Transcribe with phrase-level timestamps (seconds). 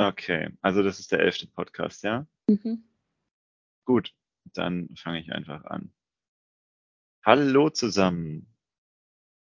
[0.00, 2.26] Okay, also das ist der elfte Podcast, ja?
[2.46, 2.88] Mhm.
[3.84, 4.14] Gut,
[4.54, 5.92] dann fange ich einfach an.
[7.22, 8.50] Hallo zusammen.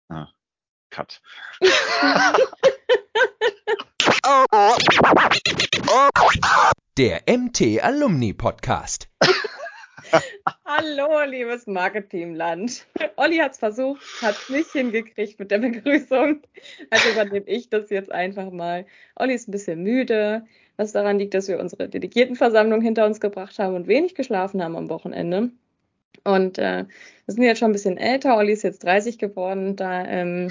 [0.08, 0.32] Ah,
[0.88, 1.20] Cut.
[6.96, 9.10] Der MT Alumni Podcast.
[10.82, 12.86] Hallo, liebes Marketingland.
[13.16, 16.40] Olli hat es versucht, hat es nicht hingekriegt mit der Begrüßung.
[16.88, 18.86] Also übernehme ich das jetzt einfach mal.
[19.14, 20.46] Olli ist ein bisschen müde,
[20.78, 24.74] was daran liegt, dass wir unsere Delegiertenversammlung hinter uns gebracht haben und wenig geschlafen haben
[24.74, 25.50] am Wochenende.
[26.24, 26.86] Und äh,
[27.26, 28.38] wir sind jetzt schon ein bisschen älter.
[28.38, 29.76] Olli ist jetzt 30 geworden.
[29.76, 30.50] Da ähm,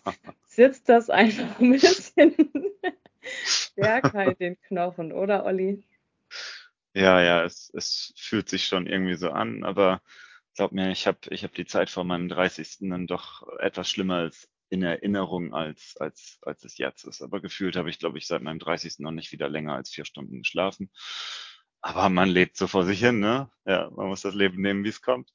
[0.46, 2.34] sitzt das einfach ein bisschen
[3.22, 5.82] stärker in den Knochen, oder Olli?
[6.94, 10.02] Ja, ja, es, es fühlt sich schon irgendwie so an, aber
[10.56, 12.78] glaub mir, ich habe ich hab die Zeit vor meinem 30.
[12.80, 17.22] dann doch etwas schlimmer als in Erinnerung als, als, als es jetzt ist.
[17.22, 19.00] Aber gefühlt habe ich, glaube ich, seit meinem 30.
[19.00, 20.90] noch nicht wieder länger als vier Stunden geschlafen.
[21.80, 23.50] Aber man lebt so vor sich hin, ne?
[23.64, 25.30] Ja, man muss das Leben nehmen, wie es kommt.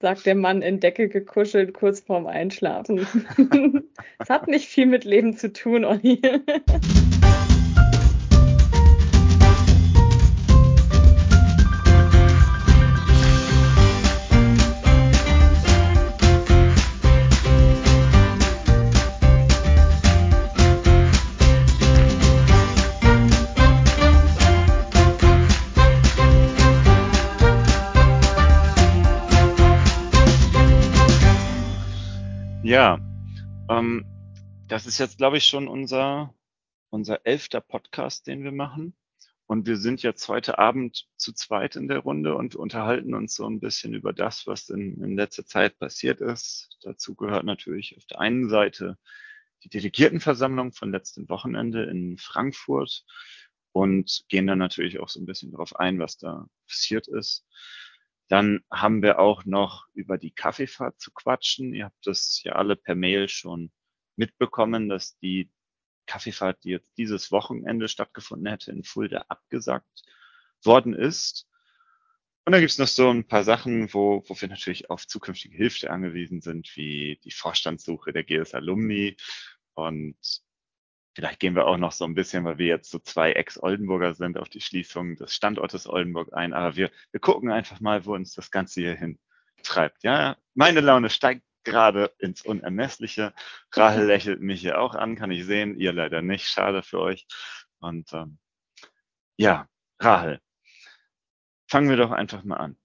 [0.00, 3.06] Sagt der Mann in Decke gekuschelt kurz vorm Einschlafen.
[4.20, 6.20] Es hat nicht viel mit Leben zu tun, Olli.
[32.68, 33.00] Ja,
[33.70, 34.04] ähm,
[34.66, 36.34] das ist jetzt, glaube ich, schon unser,
[36.90, 38.94] unser elfter Podcast, den wir machen.
[39.46, 43.48] Und wir sind jetzt heute Abend zu zweit in der Runde und unterhalten uns so
[43.48, 46.68] ein bisschen über das, was in, in letzter Zeit passiert ist.
[46.82, 48.98] Dazu gehört natürlich auf der einen Seite
[49.64, 53.06] die Delegiertenversammlung von letztem Wochenende in Frankfurt
[53.72, 57.46] und gehen dann natürlich auch so ein bisschen darauf ein, was da passiert ist.
[58.28, 61.74] Dann haben wir auch noch über die Kaffeefahrt zu quatschen.
[61.74, 63.72] Ihr habt das ja alle per Mail schon
[64.16, 65.50] mitbekommen, dass die
[66.06, 70.02] Kaffeefahrt, die jetzt dieses Wochenende stattgefunden hätte, in Fulda abgesagt
[70.62, 71.46] worden ist.
[72.44, 75.90] Und dann gibt's noch so ein paar Sachen, wo, wo wir natürlich auf zukünftige Hilfe
[75.90, 79.16] angewiesen sind, wie die Vorstandssuche der GS Alumni
[79.74, 80.16] und
[81.14, 84.38] Vielleicht gehen wir auch noch so ein bisschen, weil wir jetzt so zwei Ex-Oldenburger sind,
[84.38, 86.52] auf die Schließung des Standortes Oldenburg ein.
[86.52, 89.18] Aber wir, wir gucken einfach mal, wo uns das Ganze hier hin
[89.62, 90.04] treibt.
[90.04, 93.34] Ja, meine Laune steigt gerade ins Unermessliche.
[93.72, 95.78] Rahel lächelt mich hier auch an, kann ich sehen.
[95.78, 96.46] Ihr leider nicht.
[96.46, 97.26] Schade für euch.
[97.80, 98.38] Und ähm,
[99.36, 99.68] ja,
[100.00, 100.40] Rahel,
[101.68, 102.76] fangen wir doch einfach mal an.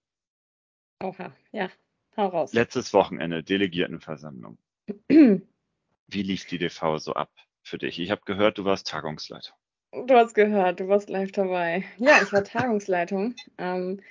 [1.02, 1.70] Oha, ja,
[2.16, 2.54] hau raus.
[2.54, 4.58] Letztes Wochenende, Delegiertenversammlung.
[5.08, 7.32] Wie lief die DV so ab?
[7.64, 8.00] Für dich?
[8.00, 9.56] Ich habe gehört, du warst Tagungsleitung.
[9.92, 11.84] Du hast gehört, du warst live dabei.
[11.98, 13.36] Ja, ich war Tagungsleitung.
[13.58, 14.02] Ähm,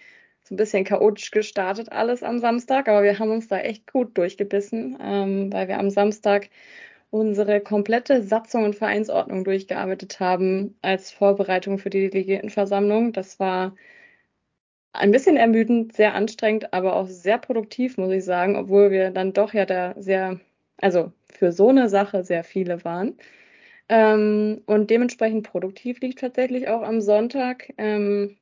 [0.45, 4.17] so ein bisschen chaotisch gestartet alles am Samstag, aber wir haben uns da echt gut
[4.19, 6.49] durchgebissen, ähm, weil wir am Samstag
[7.11, 13.13] unsere komplette Satzung und Vereinsordnung durchgearbeitet haben als Vorbereitung für die Delegiertenversammlung.
[13.13, 13.77] Das war
[14.93, 19.33] ein bisschen ermüdend, sehr anstrengend, aber auch sehr produktiv, muss ich sagen, obwohl wir dann
[19.33, 20.41] doch ja da sehr,
[20.79, 23.17] also für so eine Sache sehr viele waren.
[23.93, 28.39] Ähm, und dementsprechend produktiv liegt tatsächlich auch am Sonntag ähm,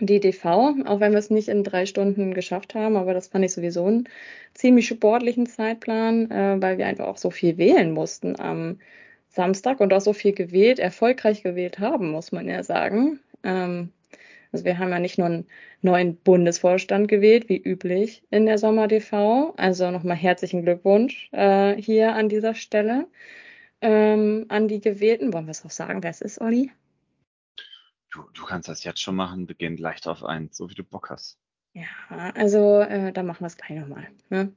[0.00, 3.44] die DV, auch wenn wir es nicht in drei Stunden geschafft haben, aber das fand
[3.44, 4.08] ich sowieso einen
[4.54, 8.78] ziemlich sportlichen Zeitplan, äh, weil wir einfach auch so viel wählen mussten am
[9.28, 13.20] Samstag und auch so viel gewählt, erfolgreich gewählt haben, muss man ja sagen.
[13.44, 13.90] Ähm,
[14.50, 15.46] also wir haben ja nicht nur einen
[15.82, 19.52] neuen Bundesvorstand gewählt, wie üblich in der Sommer-DV.
[19.58, 23.06] Also nochmal herzlichen Glückwunsch äh, hier an dieser Stelle
[23.80, 25.32] ähm, an die Gewählten.
[25.32, 26.70] Wollen wir es auch sagen, wer es ist, Olli?
[28.12, 31.10] Du, du kannst das jetzt schon machen, beginnt leicht auf ein, so wie du Bock
[31.10, 31.38] hast.
[31.74, 31.84] Ja,
[32.34, 34.08] also äh, dann machen wir es gleich nochmal.
[34.30, 34.52] Ne?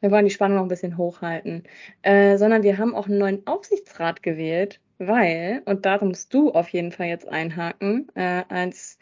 [0.00, 1.64] Wir wollen die Spannung noch ein bisschen hochhalten.
[2.02, 6.68] Äh, sondern wir haben auch einen neuen Aufsichtsrat gewählt, weil, und da musst du auf
[6.68, 8.98] jeden Fall jetzt einhaken, äh, als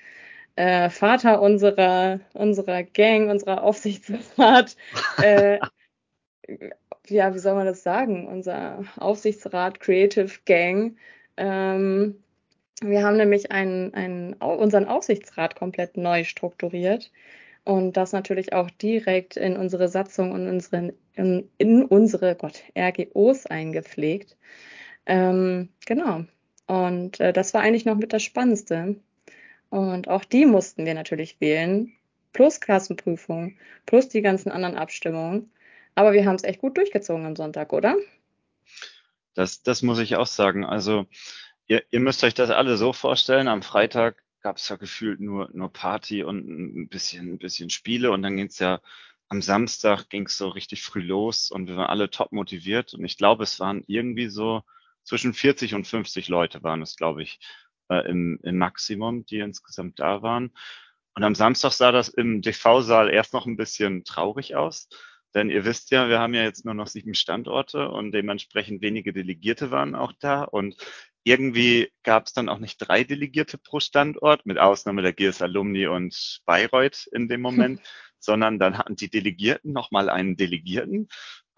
[0.56, 4.76] äh, Vater unserer, unserer Gang, unserer Aufsichtsrat,
[5.18, 5.58] äh,
[7.08, 10.96] ja, wie soll man das sagen, unser Aufsichtsrat Creative Gang.
[11.36, 12.22] Ähm,
[12.82, 17.10] wir haben nämlich einen, einen, unseren Aufsichtsrat komplett neu strukturiert
[17.64, 23.46] und das natürlich auch direkt in unsere Satzung und unseren, in, in unsere Gott, RGOs
[23.46, 24.36] eingepflegt.
[25.06, 26.24] Ähm, genau.
[26.66, 28.96] Und äh, das war eigentlich noch mit das Spannendste.
[29.70, 31.92] Und auch die mussten wir natürlich wählen,
[32.32, 33.56] plus Klassenprüfung,
[33.86, 35.50] plus die ganzen anderen Abstimmungen.
[35.96, 37.96] Aber wir haben es echt gut durchgezogen am Sonntag, oder?
[39.34, 40.64] Das, das muss ich auch sagen.
[40.64, 41.06] Also
[41.66, 43.48] ihr, ihr müsst euch das alle so vorstellen.
[43.48, 48.12] Am Freitag gab es ja gefühlt nur, nur Party und ein bisschen, ein bisschen Spiele
[48.12, 48.80] und dann ging es ja
[49.28, 53.04] am Samstag ging es so richtig früh los und wir waren alle top motiviert und
[53.04, 54.62] ich glaube, es waren irgendwie so
[55.02, 57.40] zwischen 40 und 50 Leute waren es, glaube ich,
[57.88, 60.52] äh, im, im Maximum, die insgesamt da waren.
[61.14, 64.88] Und am Samstag sah das im DV-Saal erst noch ein bisschen traurig aus.
[65.36, 69.12] Denn ihr wisst ja, wir haben ja jetzt nur noch sieben Standorte und dementsprechend wenige
[69.12, 70.44] Delegierte waren auch da.
[70.44, 70.76] Und
[71.24, 75.88] irgendwie gab es dann auch nicht drei Delegierte pro Standort, mit Ausnahme der GS Alumni
[75.88, 77.82] und Bayreuth in dem Moment,
[78.18, 81.08] sondern dann hatten die Delegierten nochmal einen Delegierten,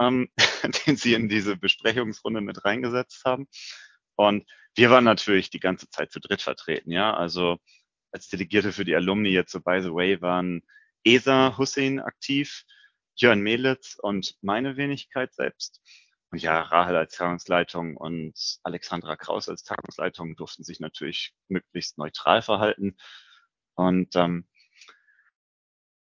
[0.01, 0.29] ähm,
[0.87, 3.47] den sie in diese Besprechungsrunde mit reingesetzt haben.
[4.17, 7.15] Und wir waren natürlich die ganze Zeit zu dritt vertreten, ja.
[7.15, 7.59] Also
[8.11, 10.63] als Delegierte für die Alumni jetzt so by the way waren
[11.05, 12.65] Esa Hussein aktiv,
[13.19, 15.81] Jörn Melitz und meine Wenigkeit selbst.
[16.31, 22.43] Und ja, Rahel als Tagungsleitung und Alexandra Kraus als Tagungsleitung durften sich natürlich möglichst neutral
[22.43, 22.97] verhalten.
[23.75, 24.47] Und ähm,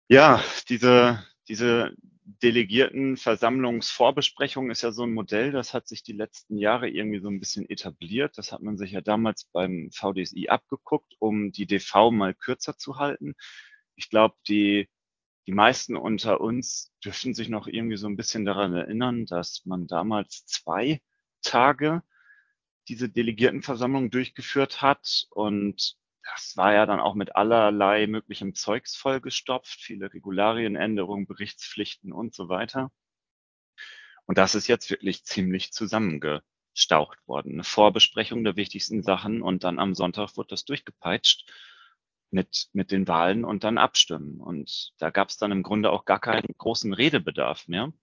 [0.08, 6.90] ja, diese, diese Delegiertenversammlungsvorbesprechung ist ja so ein Modell, das hat sich die letzten Jahre
[6.90, 8.38] irgendwie so ein bisschen etabliert.
[8.38, 12.98] Das hat man sich ja damals beim VDSI abgeguckt, um die DV mal kürzer zu
[12.98, 13.36] halten.
[13.96, 14.90] Ich glaube, die
[15.48, 19.88] die meisten unter uns dürften sich noch irgendwie so ein bisschen daran erinnern, dass man
[19.88, 21.02] damals zwei
[21.42, 22.02] Tage
[22.88, 25.98] diese Delegiertenversammlung durchgeführt hat und
[26.34, 32.50] das war ja dann auch mit allerlei möglichem Zeugs vollgestopft, viele Regularienänderungen, Berichtspflichten und so
[32.50, 32.92] weiter.
[34.26, 37.54] Und das ist jetzt wirklich ziemlich zusammengestaucht worden.
[37.54, 41.48] Eine Vorbesprechung der wichtigsten Sachen und dann am Sonntag wird das durchgepeitscht
[42.36, 44.42] mit, mit den Wahlen und dann abstimmen.
[44.42, 47.94] Und da gab es dann im Grunde auch gar keinen großen Redebedarf mehr.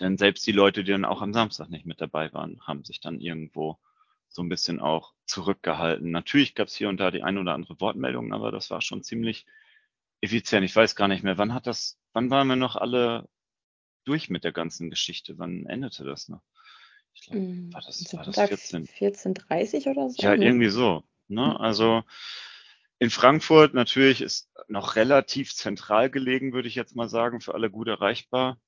[0.00, 3.00] Denn selbst die Leute, die dann auch am Samstag nicht mit dabei waren, haben sich
[3.00, 3.78] dann irgendwo
[4.28, 6.10] so ein bisschen auch zurückgehalten.
[6.10, 9.04] Natürlich gab es hier und da die ein oder andere Wortmeldung, aber das war schon
[9.04, 9.46] ziemlich
[10.20, 10.64] effizient.
[10.64, 13.28] Ich weiß gar nicht mehr, wann hat das, wann waren wir noch alle
[14.04, 15.38] durch mit der ganzen Geschichte?
[15.38, 16.42] Wann endete das noch?
[17.14, 18.86] Ich glaube, hm, war das, war das 14?
[18.88, 20.20] 14.30 oder so?
[20.20, 20.44] Ja, ne?
[20.44, 21.04] irgendwie so.
[21.28, 21.58] Ne?
[21.58, 22.02] Also
[22.98, 27.70] in Frankfurt natürlich ist noch relativ zentral gelegen, würde ich jetzt mal sagen, für alle
[27.70, 28.58] gut erreichbar.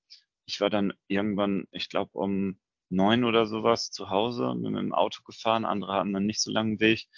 [0.44, 2.60] Ich war dann irgendwann, ich glaube, um
[2.90, 5.64] neun oder sowas zu Hause mit dem Auto gefahren.
[5.64, 7.08] Andere hatten dann nicht so langen Weg.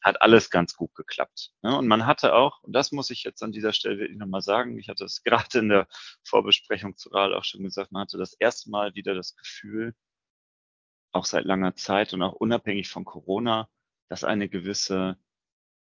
[0.00, 1.52] Hat alles ganz gut geklappt.
[1.62, 1.76] Ne?
[1.76, 4.78] Und man hatte auch, und das muss ich jetzt an dieser Stelle wirklich nochmal sagen,
[4.78, 5.88] ich hatte es gerade in der
[6.24, 9.94] Vorbesprechung zu RAL auch schon gesagt, man hatte das erste Mal wieder das Gefühl,
[11.12, 13.68] auch seit langer Zeit und auch unabhängig von Corona,
[14.08, 15.18] dass eine gewisse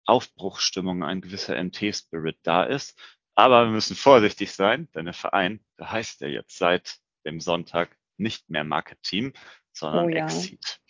[0.05, 2.99] Aufbruchsstimmung, ein gewisser MT-Spirit da ist.
[3.35, 7.97] Aber wir müssen vorsichtig sein, denn der Verein, da heißt er jetzt seit dem Sonntag
[8.19, 9.33] nicht mehr Market Team,
[9.73, 10.25] sondern oh ja.
[10.25, 10.81] Exit.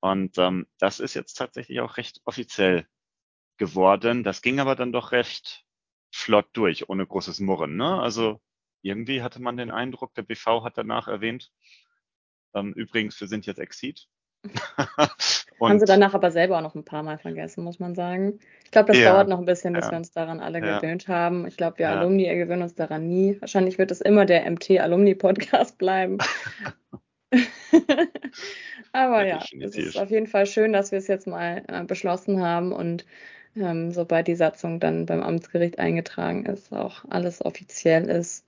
[0.00, 2.86] Und ähm, das ist jetzt tatsächlich auch recht offiziell
[3.56, 4.22] geworden.
[4.22, 5.64] Das ging aber dann doch recht
[6.12, 7.76] flott durch, ohne großes Murren.
[7.76, 8.00] Ne?
[8.00, 8.40] Also
[8.82, 11.50] irgendwie hatte man den Eindruck, der BV hat danach erwähnt,
[12.54, 14.08] ähm, übrigens, wir sind jetzt Exit.
[15.60, 18.38] Haben sie danach aber selber auch noch ein paar Mal vergessen, muss man sagen.
[18.64, 19.92] Ich glaube, das ja, dauert noch ein bisschen, bis ja.
[19.92, 20.78] wir uns daran alle ja.
[20.78, 21.46] gewöhnt haben.
[21.46, 23.36] Ich glaube, wir Alumni gewöhnen uns daran nie.
[23.40, 26.18] Wahrscheinlich wird es immer der MT-Alumni-Podcast bleiben.
[28.92, 32.42] aber ja, es ist auf jeden Fall schön, dass wir es jetzt mal äh, beschlossen
[32.42, 33.06] haben und
[33.56, 38.44] ähm, sobald die Satzung dann beim Amtsgericht eingetragen ist, auch alles offiziell ist.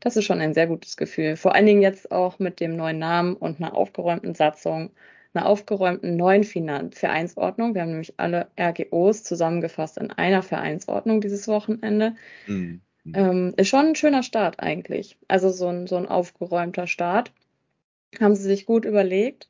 [0.00, 1.36] Das ist schon ein sehr gutes Gefühl.
[1.36, 4.90] Vor allen Dingen jetzt auch mit dem neuen Namen und einer aufgeräumten Satzung
[5.32, 7.74] einer aufgeräumten neuen Vereinsordnung.
[7.74, 12.14] Wir haben nämlich alle RGOs zusammengefasst in einer Vereinsordnung dieses Wochenende.
[12.46, 12.80] Mhm.
[13.14, 15.18] Ähm, ist schon ein schöner Start eigentlich.
[15.28, 17.32] Also so ein, so ein aufgeräumter Start.
[18.20, 19.48] Haben sie sich gut überlegt.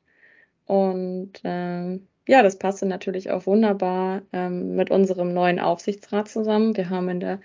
[0.65, 6.77] Und ähm, ja, das passte natürlich auch wunderbar ähm, mit unserem neuen Aufsichtsrat zusammen.
[6.77, 7.41] Wir haben in der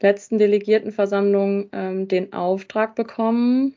[0.00, 3.74] letzten Delegiertenversammlung ähm, den Auftrag bekommen,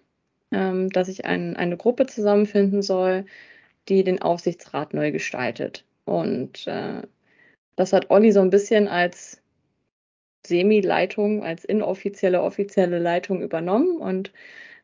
[0.52, 3.26] ähm, dass ich ein, eine Gruppe zusammenfinden soll,
[3.90, 5.86] die den Aufsichtsrat neu gestaltet.
[6.06, 7.02] Und äh,
[7.76, 9.42] das hat Olli so ein bisschen als
[10.46, 13.98] Semi-Leitung, als inoffizielle, offizielle Leitung übernommen.
[13.98, 14.32] Und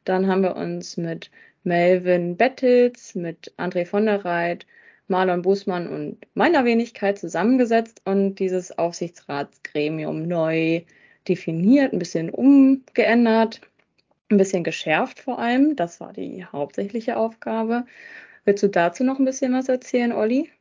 [0.06, 1.30] dann haben wir uns mit
[1.64, 4.66] Melvin Bettels, mit André von der Reit,
[5.08, 10.84] Marlon Bußmann und meiner Wenigkeit zusammengesetzt und dieses Aufsichtsratsgremium neu
[11.28, 13.62] definiert, ein bisschen umgeändert,
[14.30, 15.76] ein bisschen geschärft vor allem.
[15.76, 17.86] Das war die hauptsächliche Aufgabe.
[18.46, 20.52] Willst du dazu noch ein bisschen was erzählen, Olli?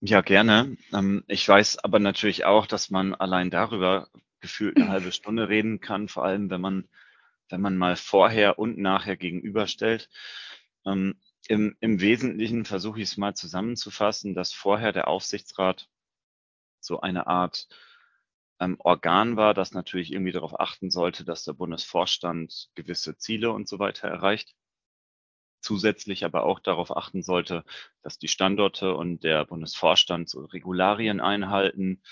[0.00, 0.76] Ja, gerne.
[0.92, 4.08] Ähm, ich weiß aber natürlich auch, dass man allein darüber
[4.40, 6.88] gefühlt eine halbe Stunde reden kann, vor allem wenn man,
[7.48, 10.10] wenn man mal vorher und nachher gegenüberstellt.
[10.84, 11.18] Ähm,
[11.48, 15.88] im, im Wesentlichen versuche ich es mal zusammenzufassen, dass vorher der Aufsichtsrat
[16.80, 17.68] so eine Art
[18.60, 23.68] ähm, Organ war, das natürlich irgendwie darauf achten sollte, dass der Bundesvorstand gewisse Ziele und
[23.68, 24.54] so weiter erreicht.
[25.64, 27.64] Zusätzlich aber auch darauf achten sollte,
[28.02, 32.02] dass die Standorte und der Bundesvorstand so Regularien einhalten,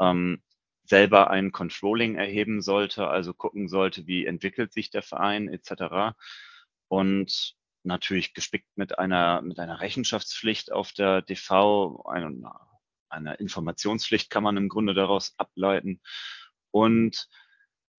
[0.00, 0.40] ähm,
[0.84, 6.14] selber ein Controlling erheben sollte, also gucken sollte, wie entwickelt sich der Verein etc.
[6.86, 12.68] Und natürlich gespickt mit einer, mit einer Rechenschaftspflicht auf der DV, einer,
[13.08, 16.00] einer Informationspflicht kann man im Grunde daraus ableiten.
[16.70, 17.28] Und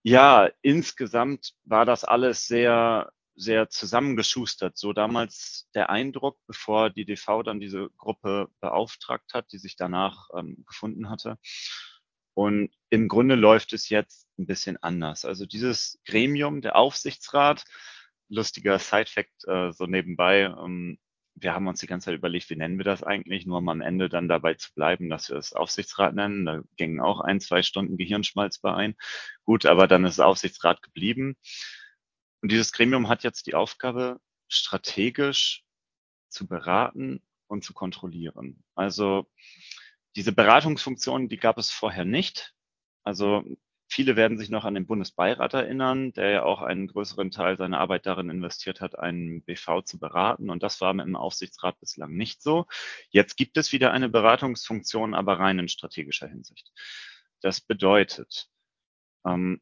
[0.04, 4.76] ja, insgesamt war das alles sehr, sehr zusammengeschustert.
[4.76, 10.28] So damals der Eindruck, bevor die DV dann diese Gruppe beauftragt hat, die sich danach
[10.36, 11.38] ähm, gefunden hatte.
[12.34, 15.24] Und im Grunde läuft es jetzt ein bisschen anders.
[15.24, 17.64] Also dieses Gremium, der Aufsichtsrat,
[18.28, 20.42] lustiger Side-Fact äh, so nebenbei.
[20.42, 20.98] Ähm,
[21.34, 23.80] wir haben uns die ganze Zeit überlegt, wie nennen wir das eigentlich, nur um am
[23.80, 26.44] Ende dann dabei zu bleiben, dass wir es Aufsichtsrat nennen.
[26.44, 28.94] Da gingen auch ein, zwei Stunden Gehirnschmalz bei ein.
[29.44, 31.36] Gut, aber dann ist Aufsichtsrat geblieben.
[32.42, 35.64] Und dieses Gremium hat jetzt die Aufgabe, strategisch
[36.28, 38.62] zu beraten und zu kontrollieren.
[38.74, 39.30] Also
[40.16, 42.54] diese Beratungsfunktion, die gab es vorher nicht.
[43.04, 43.44] Also
[43.92, 47.78] Viele werden sich noch an den Bundesbeirat erinnern, der ja auch einen größeren Teil seiner
[47.78, 50.48] Arbeit darin investiert hat, einen BV zu beraten.
[50.48, 52.64] Und das war mit dem Aufsichtsrat bislang nicht so.
[53.10, 56.72] Jetzt gibt es wieder eine Beratungsfunktion, aber rein in strategischer Hinsicht.
[57.42, 58.48] Das bedeutet,
[59.26, 59.60] ähm,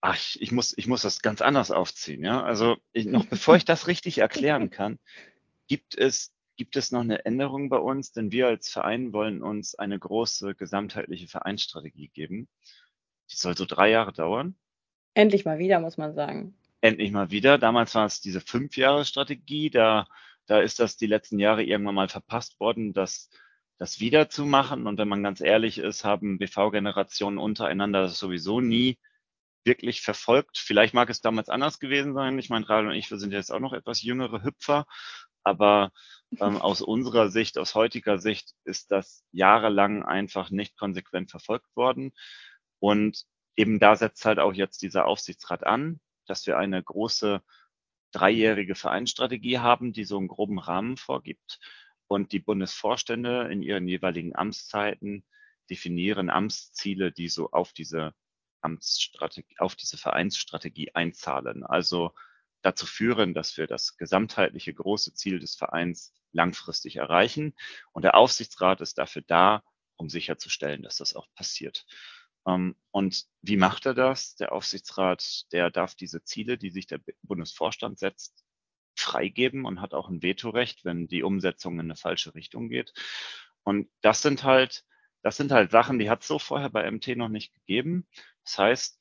[0.00, 2.24] ach, ich, ich, muss, ich muss das ganz anders aufziehen.
[2.24, 2.42] Ja?
[2.42, 4.98] Also ich, noch bevor ich das richtig erklären kann,
[5.66, 9.74] gibt es gibt es noch eine Änderung bei uns, denn wir als Verein wollen uns
[9.74, 12.48] eine große gesamtheitliche Vereinsstrategie geben.
[13.30, 14.56] Die soll so drei Jahre dauern.
[15.14, 16.54] Endlich mal wieder, muss man sagen.
[16.82, 17.56] Endlich mal wieder.
[17.56, 19.70] Damals war es diese fünf Jahre Strategie.
[19.70, 20.06] Da,
[20.44, 23.30] da ist das die letzten Jahre irgendwann mal verpasst worden, das,
[23.78, 24.86] das wiederzumachen.
[24.86, 28.98] Und wenn man ganz ehrlich ist, haben BV-Generationen untereinander sowieso nie
[29.64, 30.58] wirklich verfolgt.
[30.58, 32.38] Vielleicht mag es damals anders gewesen sein.
[32.38, 34.86] Ich meine, Raul und ich, wir sind jetzt auch noch etwas jüngere Hüpfer.
[35.42, 35.92] Aber
[36.38, 42.12] ähm, aus unserer Sicht, aus heutiger Sicht, ist das jahrelang einfach nicht konsequent verfolgt worden.
[42.78, 43.24] Und
[43.56, 47.42] eben da setzt halt auch jetzt dieser Aufsichtsrat an, dass wir eine große
[48.12, 51.60] dreijährige Vereinsstrategie haben, die so einen groben Rahmen vorgibt.
[52.06, 55.24] Und die Bundesvorstände in ihren jeweiligen Amtszeiten
[55.68, 58.14] definieren Amtsziele, die so auf diese
[58.60, 61.64] Amtsstrategie, auf diese Vereinsstrategie einzahlen.
[61.64, 62.12] Also
[62.62, 67.54] dazu führen, dass wir das gesamtheitliche große Ziel des Vereins langfristig erreichen.
[67.92, 69.62] Und der Aufsichtsrat ist dafür da,
[69.96, 71.86] um sicherzustellen, dass das auch passiert.
[72.46, 74.36] Ähm, und wie macht er das?
[74.36, 78.44] Der Aufsichtsrat, der darf diese Ziele, die sich der Bundesvorstand setzt,
[78.96, 82.92] freigeben und hat auch ein Vetorecht, wenn die Umsetzung in eine falsche Richtung geht.
[83.62, 84.84] Und das sind halt,
[85.22, 88.06] das sind halt Sachen, die hat es so vorher bei MT noch nicht gegeben.
[88.44, 89.00] Das heißt,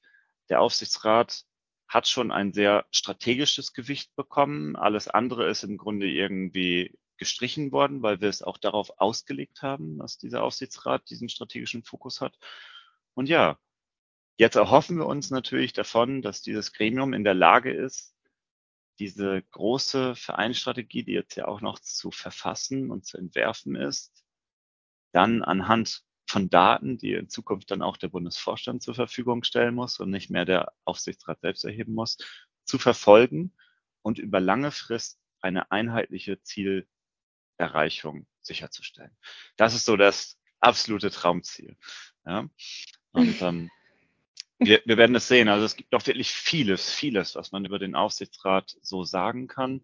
[0.50, 1.46] der Aufsichtsrat
[1.88, 4.76] hat schon ein sehr strategisches Gewicht bekommen.
[4.76, 9.98] Alles andere ist im Grunde irgendwie gestrichen worden, weil wir es auch darauf ausgelegt haben,
[9.98, 12.38] dass dieser Aufsichtsrat diesen strategischen Fokus hat.
[13.14, 13.58] Und ja,
[14.38, 18.16] jetzt erhoffen wir uns natürlich davon, dass dieses Gremium in der Lage ist,
[19.00, 24.24] diese große Vereinsstrategie, die jetzt ja auch noch zu verfassen und zu entwerfen ist,
[25.12, 30.00] dann anhand von Daten, die in Zukunft dann auch der Bundesvorstand zur Verfügung stellen muss
[30.00, 32.18] und nicht mehr der Aufsichtsrat selbst erheben muss,
[32.66, 33.54] zu verfolgen
[34.04, 39.18] und über lange Frist eine einheitliche Zielerreichung sicherzustellen.
[39.58, 41.76] Das ist so das absolute Traumziel.
[42.26, 42.48] Ja?
[43.12, 43.72] Und ähm,
[44.60, 45.48] wir, wir werden es sehen.
[45.48, 49.84] Also es gibt doch wirklich vieles, vieles, was man über den Aufsichtsrat so sagen kann.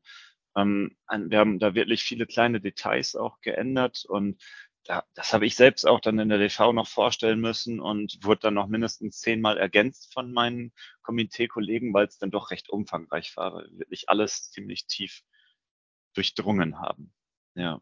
[0.55, 4.41] Ähm, wir haben da wirklich viele kleine Details auch geändert und
[4.85, 8.41] da, das habe ich selbst auch dann in der DV noch vorstellen müssen und wurde
[8.41, 13.55] dann noch mindestens zehnmal ergänzt von meinen Komiteekollegen, weil es dann doch recht umfangreich war,
[13.55, 15.23] weil wir wirklich alles ziemlich tief
[16.13, 17.11] durchdrungen haben.
[17.55, 17.81] Ja.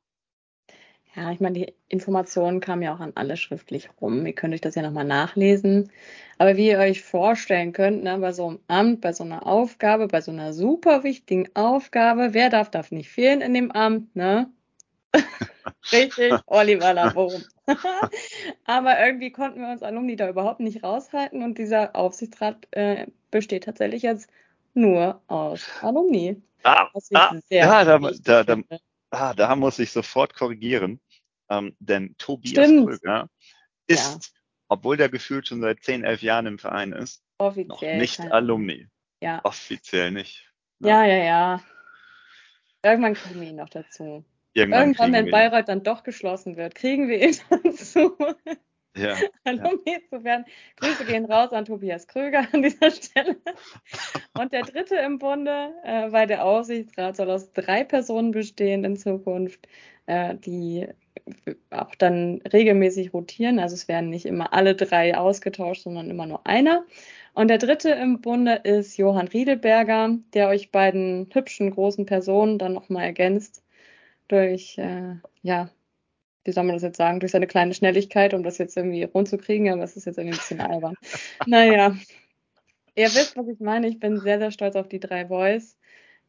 [1.15, 4.25] Ja, ich meine, die Informationen kamen ja auch an alle schriftlich rum.
[4.25, 5.91] Ihr könnt euch das ja nochmal nachlesen.
[6.39, 10.07] Aber wie ihr euch vorstellen könnt, ne, bei so einem Amt, bei so einer Aufgabe,
[10.07, 14.51] bei so einer super wichtigen Aufgabe, wer darf, darf nicht fehlen in dem Amt, ne?
[15.91, 17.43] Richtig, Oliver Laborum.
[18.65, 23.65] Aber irgendwie konnten wir uns Alumni da überhaupt nicht raushalten und dieser Aufsichtsrat äh, besteht
[23.65, 24.29] tatsächlich jetzt
[24.74, 26.41] nur aus Alumni.
[26.63, 28.58] Ah, ah ja, da, da, da,
[29.12, 31.00] ah, da muss ich sofort korrigieren,
[31.50, 32.88] ähm, denn Tobias Stimmt.
[32.88, 33.29] Kröger
[33.88, 34.39] ist, ja.
[34.70, 38.88] obwohl der gefühlt schon seit 10, 11 Jahren im Verein ist, Offiziell noch nicht Alumni.
[39.20, 39.41] Ja.
[39.43, 40.50] Offiziell nicht.
[40.79, 41.24] Ja, ja, ja.
[41.24, 41.63] ja.
[42.84, 44.25] Irgendwann kriegen wir ihn noch dazu.
[44.53, 45.31] Irgendwann, Irgendwann, wenn.
[45.31, 48.15] Bayreuth dann doch geschlossen wird, kriegen wir ihn dazu,
[48.95, 50.45] Ja, Alumni zu werden.
[50.75, 53.38] Grüße gehen raus an Tobias Kröger an dieser Stelle.
[54.38, 58.95] Und der dritte im Bunde, äh, weil der Aufsichtsrat soll aus drei Personen bestehen in
[58.95, 59.67] Zukunft,
[60.05, 60.88] äh, die
[61.72, 63.57] auch dann regelmäßig rotieren.
[63.57, 66.86] Also es werden nicht immer alle drei ausgetauscht, sondern immer nur einer.
[67.33, 72.74] Und der dritte im Bunde ist Johann Riedelberger, der euch beiden hübschen großen Personen dann
[72.74, 73.62] nochmal ergänzt
[74.34, 75.70] durch, äh, ja,
[76.44, 79.30] wie soll man das jetzt sagen, durch seine kleine Schnelligkeit, um das jetzt irgendwie rund
[79.30, 80.96] zu kriegen, aber es ist jetzt irgendwie ein bisschen albern.
[81.46, 81.96] Naja,
[82.96, 83.88] ihr wisst, was ich meine.
[83.88, 85.78] Ich bin sehr, sehr stolz auf die drei Boys,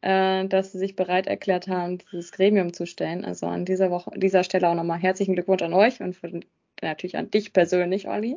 [0.02, 3.25] äh, dass sie sich bereit erklärt haben, dieses Gremium zu stellen.
[3.25, 6.40] Also an dieser Woche, dieser Stelle auch nochmal herzlichen Glückwunsch an euch und für,
[6.82, 8.37] natürlich an dich persönlich, Olli,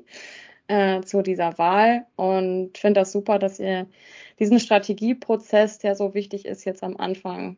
[0.68, 2.06] äh, zu dieser Wahl.
[2.16, 3.88] Und finde das super, dass ihr
[4.40, 7.58] diesen Strategieprozess, der so wichtig ist, jetzt am Anfang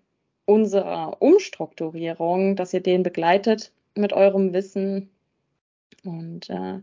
[0.49, 5.09] unserer Umstrukturierung, dass ihr den begleitet mit eurem Wissen
[6.03, 6.79] und äh,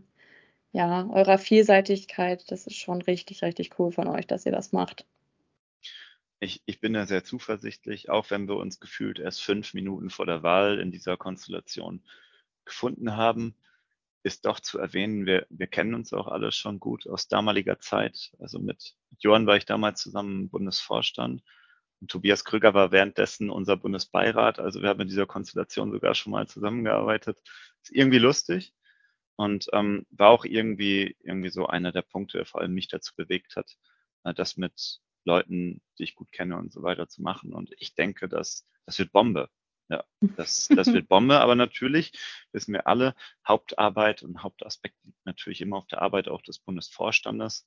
[0.71, 2.49] ja, eurer Vielseitigkeit.
[2.49, 5.05] Das ist schon richtig, richtig cool von euch, dass ihr das macht.
[6.39, 10.25] ich, ich bin da sehr zuversichtlich, auch wenn wir uns gefühlt erst fünf Minuten vor
[10.25, 12.01] der Wahl in dieser Konstellation
[12.63, 13.53] gefunden haben,
[14.23, 18.31] ist doch zu erwähnen, wir, wir kennen uns auch alle schon gut aus damaliger Zeit.
[18.39, 21.43] Also mit Johann war ich damals zusammen im Bundesvorstand und
[22.07, 24.59] Tobias Krüger war währenddessen unser Bundesbeirat.
[24.59, 27.39] Also wir haben in dieser Konstellation sogar schon mal zusammengearbeitet.
[27.81, 28.73] Ist irgendwie lustig
[29.35, 33.13] und ähm, war auch irgendwie irgendwie so einer der Punkte, der vor allem mich dazu
[33.15, 33.77] bewegt hat,
[34.23, 37.53] äh, das mit Leuten, die ich gut kenne und so weiter zu machen.
[37.53, 39.49] Und ich denke, dass das wird Bombe.
[39.89, 42.11] Ja, das, das wird Bombe, aber natürlich
[42.51, 43.15] wissen wir alle,
[43.47, 47.65] Hauptarbeit und Hauptaspekt liegt natürlich immer auf der Arbeit auch des Bundesvorstandes.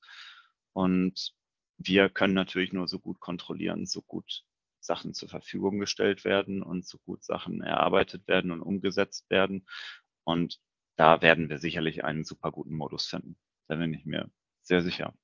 [0.73, 1.35] Und
[1.83, 4.45] wir können natürlich nur so gut kontrollieren, so gut
[4.81, 9.67] Sachen zur Verfügung gestellt werden und so gut Sachen erarbeitet werden und umgesetzt werden.
[10.25, 10.61] Und
[10.97, 13.37] da werden wir sicherlich einen super guten Modus finden.
[13.69, 14.31] Da bin ich mir
[14.63, 15.15] sehr sicher.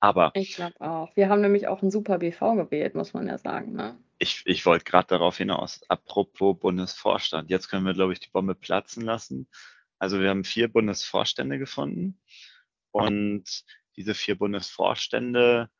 [0.00, 1.14] Aber Ich glaube auch.
[1.16, 3.72] Wir haben nämlich auch einen super BV gewählt, muss man ja sagen.
[3.72, 3.98] Ne?
[4.18, 5.82] ich, ich wollte gerade darauf hinaus.
[5.88, 7.50] Apropos Bundesvorstand.
[7.50, 9.48] Jetzt können wir, glaube ich, die Bombe platzen lassen.
[9.98, 12.20] Also wir haben vier Bundesvorstände gefunden
[12.90, 13.64] und
[13.96, 15.70] diese vier Bundesvorstände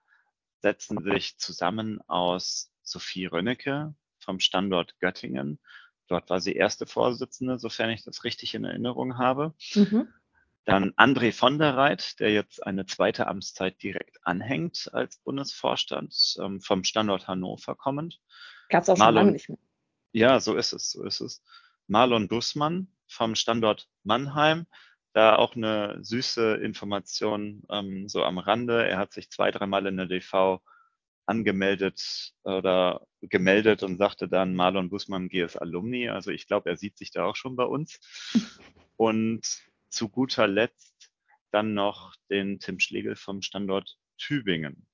[0.61, 5.61] setzen sich zusammen aus Sophie Rönnecke vom Standort Göttingen.
[6.07, 9.55] Dort war sie erste Vorsitzende, sofern ich das richtig in Erinnerung habe.
[9.75, 10.09] Mhm.
[10.67, 16.61] Dann André von der Reit, der jetzt eine zweite Amtszeit direkt anhängt als Bundesvorstand, ähm,
[16.63, 18.21] vom Standort Hannover kommend.
[18.71, 19.59] Gab es auch schon Marlon- lange nicht mehr.
[20.13, 21.43] Ja, so ist es, so ist es.
[21.87, 24.67] Marlon Bussmann vom Standort Mannheim.
[25.15, 28.87] Da auch eine süße Information ähm, so am Rande.
[28.87, 30.61] Er hat sich zwei, dreimal in der DV
[31.25, 36.09] angemeldet oder gemeldet und sagte dann Marlon Bussmann GS Alumni.
[36.09, 38.01] Also ich glaube, er sieht sich da auch schon bei uns.
[38.97, 39.43] Und
[39.89, 41.11] zu guter Letzt
[41.51, 44.87] dann noch den Tim Schlegel vom Standort Tübingen.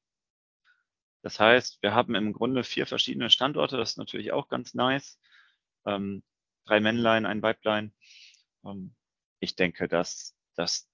[1.23, 3.77] Das heißt, wir haben im Grunde vier verschiedene Standorte.
[3.77, 5.19] Das ist natürlich auch ganz nice.
[5.85, 6.23] Ähm,
[6.65, 7.93] drei Männlein, ein Weiblein.
[8.65, 8.95] Ähm,
[9.41, 10.89] ich denke, dass das,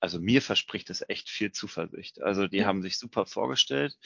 [0.00, 2.22] also mir verspricht es echt viel Zuversicht.
[2.22, 2.66] Also die Ja.
[2.66, 3.98] haben sich super vorgestellt.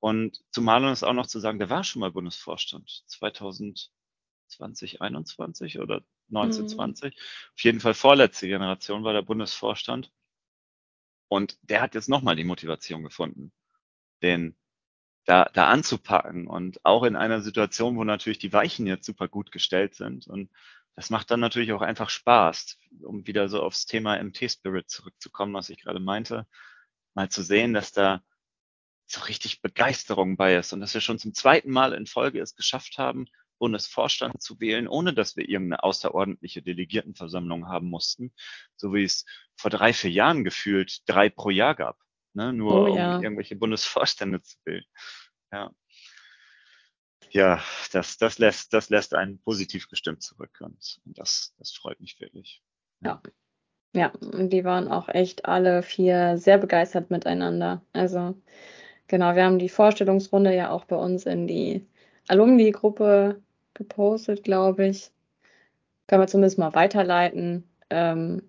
[0.00, 5.78] Und zu Marlon ist auch noch zu sagen, der war schon mal Bundesvorstand 2020, 21
[5.80, 7.16] oder 1920.
[7.54, 10.10] Auf jeden Fall vorletzte Generation war der Bundesvorstand.
[11.28, 13.52] Und der hat jetzt nochmal die Motivation gefunden,
[14.22, 14.56] den
[15.26, 19.52] da, da anzupacken und auch in einer Situation, wo natürlich die Weichen jetzt super gut
[19.52, 20.26] gestellt sind.
[20.28, 20.50] Und
[20.94, 25.70] das macht dann natürlich auch einfach Spaß, um wieder so aufs Thema MT-Spirit zurückzukommen, was
[25.70, 26.46] ich gerade meinte,
[27.14, 28.22] mal zu sehen, dass da
[29.06, 32.54] so richtig Begeisterung bei ist und dass wir schon zum zweiten Mal in Folge es
[32.54, 33.26] geschafft haben,
[33.58, 38.34] Bundesvorstand zu wählen, ohne dass wir irgendeine außerordentliche Delegiertenversammlung haben mussten,
[38.76, 39.24] so wie es
[39.56, 41.96] vor drei, vier Jahren gefühlt drei pro Jahr gab,
[42.34, 42.52] ne?
[42.52, 43.20] nur Oh um ja.
[43.20, 44.84] irgendwelche Bundesvorstände zu wählen.
[45.52, 45.70] Ja,
[47.32, 47.60] ja
[47.92, 52.20] das, das, lässt, das lässt einen positiv gestimmt zurück und, und das, das freut mich
[52.20, 52.62] wirklich.
[53.94, 57.82] Ja, und die waren auch echt alle vier sehr begeistert miteinander.
[57.92, 58.34] Also
[59.06, 61.86] genau, wir haben die Vorstellungsrunde ja auch bei uns in die
[62.28, 63.42] Alumni-Gruppe
[63.74, 65.10] gepostet, glaube ich.
[66.06, 67.64] Können wir zumindest mal weiterleiten.
[67.90, 68.42] Ähm,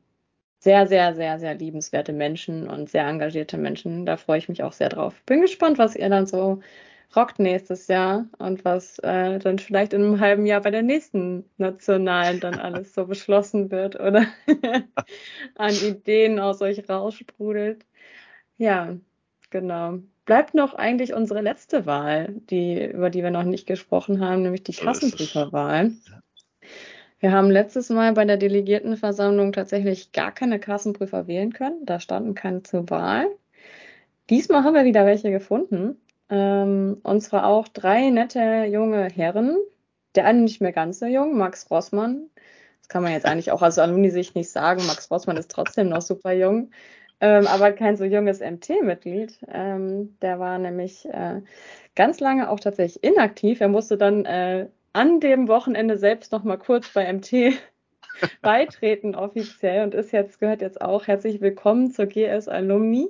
[0.59, 4.05] sehr, sehr, sehr, sehr liebenswerte Menschen und sehr engagierte Menschen.
[4.05, 5.21] Da freue ich mich auch sehr drauf.
[5.25, 6.61] Bin gespannt, was ihr dann so
[7.15, 11.45] rockt nächstes Jahr und was äh, dann vielleicht in einem halben Jahr bei der nächsten
[11.57, 14.25] Nationalen dann alles so beschlossen wird oder
[15.55, 17.85] an Ideen aus euch raussprudelt.
[18.57, 18.95] Ja,
[19.53, 19.99] Genau.
[20.25, 24.63] Bleibt noch eigentlich unsere letzte Wahl, die, über die wir noch nicht gesprochen haben, nämlich
[24.63, 24.73] die.
[24.73, 25.91] Kassenprüferwahl.
[27.19, 31.85] Wir haben letztes Mal bei der Delegiertenversammlung tatsächlich gar keine Kassenprüfer wählen können.
[31.85, 33.27] Da standen keine zur Wahl.
[34.31, 36.01] Diesmal haben wir wieder welche gefunden.
[36.29, 39.57] Ähm, und zwar auch drei nette junge Herren.
[40.15, 42.29] Der eine nicht mehr ganz so jung, Max Rossmann.
[42.81, 44.85] Das kann man jetzt eigentlich auch aus Alumni-Sicht nicht sagen.
[44.85, 46.71] Max Rossmann ist trotzdem noch super jung,
[47.21, 49.39] ähm, aber kein so junges MT-Mitglied.
[49.47, 51.41] Ähm, der war nämlich äh,
[51.95, 53.61] ganz lange auch tatsächlich inaktiv.
[53.61, 57.53] Er musste dann äh, an dem Wochenende selbst noch mal kurz bei MT
[58.41, 63.07] beitreten offiziell und ist jetzt gehört jetzt auch herzlich willkommen zur GS Alumni.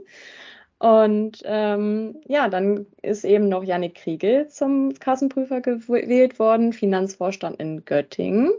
[0.83, 7.85] Und ähm, ja, dann ist eben noch Janik Kriegel zum Kassenprüfer gewählt worden, Finanzvorstand in
[7.85, 8.51] Göttingen.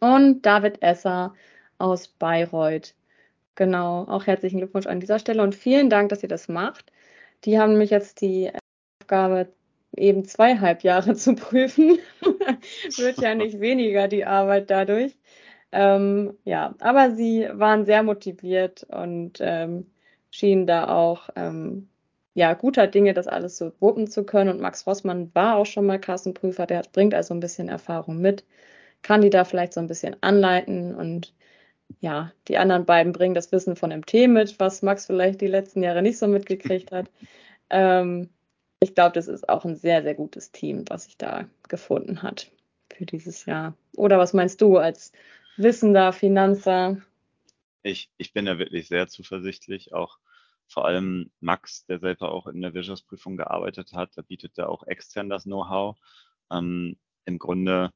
[0.00, 1.32] Und David Esser
[1.78, 2.96] aus Bayreuth.
[3.54, 6.90] Genau, auch herzlichen Glückwunsch an dieser Stelle und vielen Dank, dass ihr das macht.
[7.44, 8.50] Die haben nämlich jetzt die
[9.00, 9.46] Aufgabe,
[9.96, 12.00] eben zweieinhalb Jahre zu prüfen.
[12.96, 15.16] Wird ja nicht weniger die Arbeit dadurch.
[15.70, 19.86] Ähm, ja, aber sie waren sehr motiviert und ähm,
[20.34, 21.88] schienen da auch ähm,
[22.34, 24.50] ja, guter Dinge, das alles so wuppen zu können.
[24.50, 28.44] Und Max Rossmann war auch schon mal Kassenprüfer, der bringt also ein bisschen Erfahrung mit,
[29.02, 31.34] kann die da vielleicht so ein bisschen anleiten und
[32.00, 35.82] ja, die anderen beiden bringen das Wissen von MT mit, was Max vielleicht die letzten
[35.84, 37.08] Jahre nicht so mitgekriegt hat.
[37.70, 38.30] Ähm,
[38.80, 42.50] ich glaube, das ist auch ein sehr, sehr gutes Team, was sich da gefunden hat
[42.92, 43.76] für dieses Jahr.
[43.96, 45.12] Oder was meinst du als
[45.56, 47.00] Wissender, Finanzer?
[47.82, 50.18] Ich, ich bin da wirklich sehr zuversichtlich, auch
[50.68, 54.86] vor allem Max, der selber auch in der Wirtschaftsprüfung gearbeitet hat, der bietet da auch
[54.86, 55.96] extern das Know-how.
[56.50, 57.90] Ähm, Im Grunde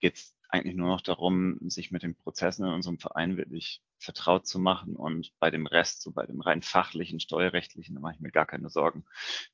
[0.00, 4.46] geht es eigentlich nur noch darum, sich mit den Prozessen in unserem Verein wirklich vertraut
[4.46, 8.20] zu machen und bei dem Rest, so bei dem rein fachlichen, steuerrechtlichen, da mache ich
[8.20, 9.04] mir gar keine Sorgen.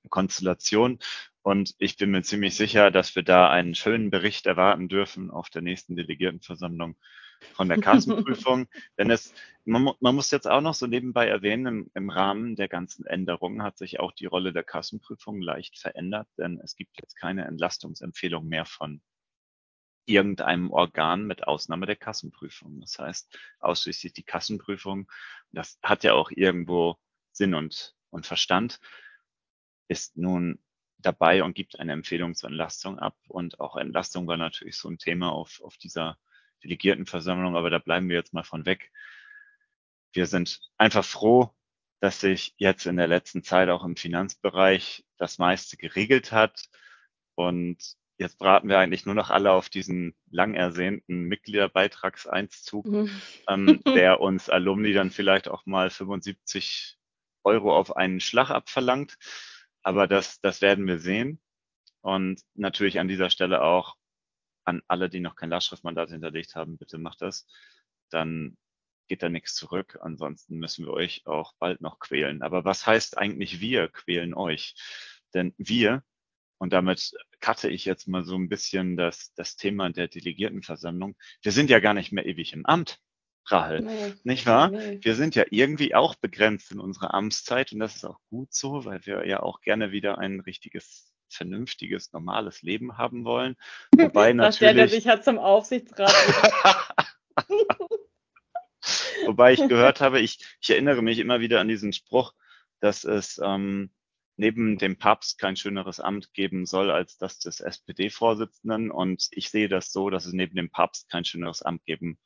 [0.03, 0.99] Eine Konstellation
[1.43, 5.51] und ich bin mir ziemlich sicher, dass wir da einen schönen Bericht erwarten dürfen auf
[5.51, 6.97] der nächsten Delegiertenversammlung
[7.55, 8.69] von der Kassenprüfung.
[8.99, 12.69] Denn es, man, man, muss jetzt auch noch so nebenbei erwähnen, im, im, Rahmen der
[12.69, 17.17] ganzen Änderungen hat sich auch die Rolle der Kassenprüfung leicht verändert, denn es gibt jetzt
[17.17, 19.01] keine Entlastungsempfehlung mehr von
[20.07, 22.81] irgendeinem Organ mit Ausnahme der Kassenprüfung.
[22.81, 25.11] Das heißt, ausschließlich die Kassenprüfung,
[25.53, 26.97] das hat ja auch irgendwo
[27.33, 28.81] Sinn und, und Verstand,
[29.89, 30.59] ist nun
[30.99, 33.17] dabei und gibt eine Empfehlung zur Entlastung ab.
[33.29, 36.19] Und auch Entlastung war natürlich so ein Thema auf, auf dieser
[36.65, 38.91] Delegiertenversammlung, aber da bleiben wir jetzt mal von weg.
[40.13, 41.55] Wir sind einfach froh,
[42.01, 46.69] dass sich jetzt in der letzten Zeit auch im Finanzbereich das meiste geregelt hat
[47.35, 53.11] und jetzt braten wir eigentlich nur noch alle auf diesen lang ersehnten Mitgliederbeitragseinszug, mhm.
[53.49, 56.99] ähm, der uns Alumni dann vielleicht auch mal 75
[57.45, 59.17] Euro auf einen Schlag abverlangt.
[59.83, 61.41] Aber das, das werden wir sehen.
[62.01, 63.97] Und natürlich an dieser Stelle auch
[64.69, 67.47] an alle, die noch kein Lastschriftmandat hinterlegt haben, bitte macht das.
[68.11, 68.57] Dann
[69.09, 69.99] geht da nichts zurück.
[70.03, 72.43] Ansonsten müssen wir euch auch bald noch quälen.
[72.43, 74.75] Aber was heißt eigentlich wir quälen euch?
[75.35, 76.03] Denn wir
[76.59, 81.17] und damit cutte ich jetzt mal so ein bisschen das, das Thema der Delegiertenversammlung.
[81.41, 83.01] Wir sind ja gar nicht mehr ewig im Amt,
[83.47, 84.71] Rahel, nee, nicht wahr?
[84.71, 84.99] Nee.
[85.01, 88.85] Wir sind ja irgendwie auch begrenzt in unserer Amtszeit und das ist auch gut so,
[88.85, 93.57] weil wir ja auch gerne wieder ein richtiges vernünftiges, normales Leben haben wollen.
[93.97, 94.91] Wobei natürlich.
[94.91, 96.15] Sich hat zum Aufsichtsrat.
[99.27, 102.33] Wobei ich gehört habe, ich, ich erinnere mich immer wieder an diesen Spruch,
[102.81, 103.91] dass es ähm,
[104.37, 108.91] neben dem Papst kein schöneres Amt geben soll als das des SPD-Vorsitzenden.
[108.91, 112.19] Und ich sehe das so, dass es neben dem Papst kein schöneres Amt geben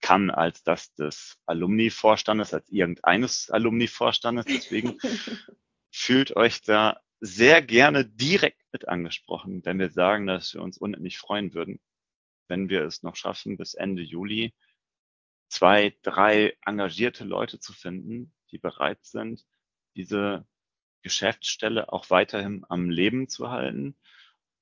[0.00, 4.46] kann als das des Alumni-Vorstandes, als irgendeines Alumni-Vorstandes.
[4.46, 4.98] Deswegen
[5.92, 11.18] fühlt euch da sehr gerne direkt mit angesprochen, wenn wir sagen, dass wir uns unendlich
[11.18, 11.80] freuen würden,
[12.48, 14.52] wenn wir es noch schaffen, bis Ende Juli
[15.48, 19.46] zwei, drei engagierte Leute zu finden, die bereit sind,
[19.94, 20.46] diese
[21.02, 23.96] Geschäftsstelle auch weiterhin am Leben zu halten.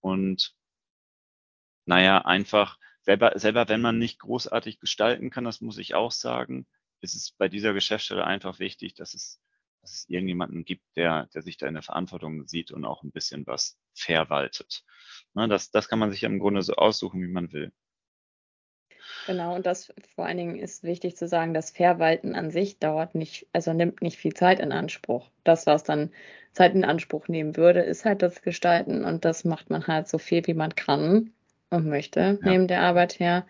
[0.00, 0.54] Und
[1.86, 6.66] naja, einfach selber, selber wenn man nicht großartig gestalten kann, das muss ich auch sagen,
[7.00, 9.40] ist es bei dieser Geschäftsstelle einfach wichtig, dass es,
[9.82, 13.12] dass es irgendjemanden gibt, der, der sich da in der Verantwortung sieht und auch ein
[13.12, 14.84] bisschen was verwaltet.
[15.34, 17.72] Na, das, das kann man sich im Grunde so aussuchen, wie man will.
[19.26, 23.14] Genau, und das vor allen Dingen ist wichtig zu sagen, das Verwalten an sich dauert
[23.14, 25.30] nicht, also nimmt nicht viel Zeit in Anspruch.
[25.44, 26.10] Das, was dann
[26.52, 30.18] Zeit in Anspruch nehmen würde, ist halt das Gestalten und das macht man halt so
[30.18, 31.32] viel, wie man kann
[31.70, 32.50] und möchte, ja.
[32.50, 33.46] neben der Arbeit her.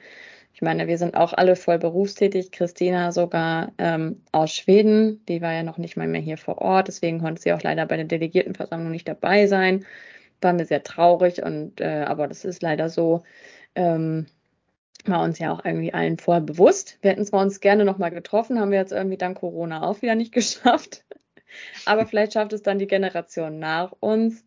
[0.61, 2.53] Ich meine, wir sind auch alle voll berufstätig.
[2.53, 6.89] Christina sogar ähm, aus Schweden, die war ja noch nicht mal mehr hier vor Ort,
[6.89, 9.87] deswegen konnte sie auch leider bei der Delegiertenversammlung nicht dabei sein.
[10.43, 13.23] War mir sehr traurig und äh, aber das ist leider so.
[13.75, 14.27] Ähm,
[15.07, 16.99] war uns ja auch irgendwie allen vorher bewusst.
[17.01, 20.15] Wir hätten zwar uns gerne nochmal getroffen, haben wir jetzt irgendwie dank Corona auch wieder
[20.15, 21.07] nicht geschafft.
[21.87, 24.45] Aber vielleicht schafft es dann die Generation nach uns.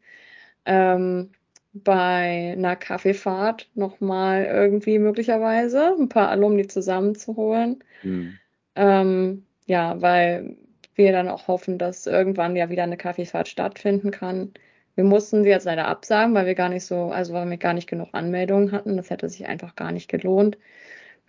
[0.68, 1.32] Ähm,
[1.74, 7.84] bei einer Kaffeefahrt nochmal irgendwie möglicherweise ein paar Alumni zusammenzuholen.
[8.04, 8.38] Mhm.
[8.76, 10.56] Ähm, ja, weil
[10.96, 14.54] wir dann auch hoffen, dass irgendwann ja wieder eine Kaffeefahrt stattfinden kann.
[14.96, 17.74] Wir mussten sie jetzt leider absagen, weil wir gar nicht so, also weil wir gar
[17.74, 18.96] nicht genug Anmeldungen hatten.
[18.96, 20.58] Das hätte sich einfach gar nicht gelohnt.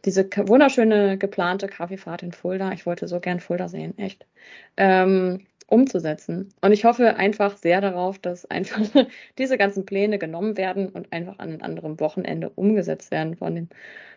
[0.05, 4.27] Diese wunderschöne geplante Kaffeefahrt in Fulda, ich wollte so gern Fulda sehen, echt.
[4.77, 6.51] Ähm, umzusetzen.
[6.61, 8.81] Und ich hoffe einfach sehr darauf, dass einfach
[9.39, 13.69] diese ganzen Pläne genommen werden und einfach an einem anderen Wochenende umgesetzt werden von, den,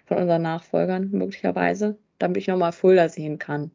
[0.05, 3.71] von unseren Nachfolgern möglicherweise, damit ich nochmal Fulda sehen kann.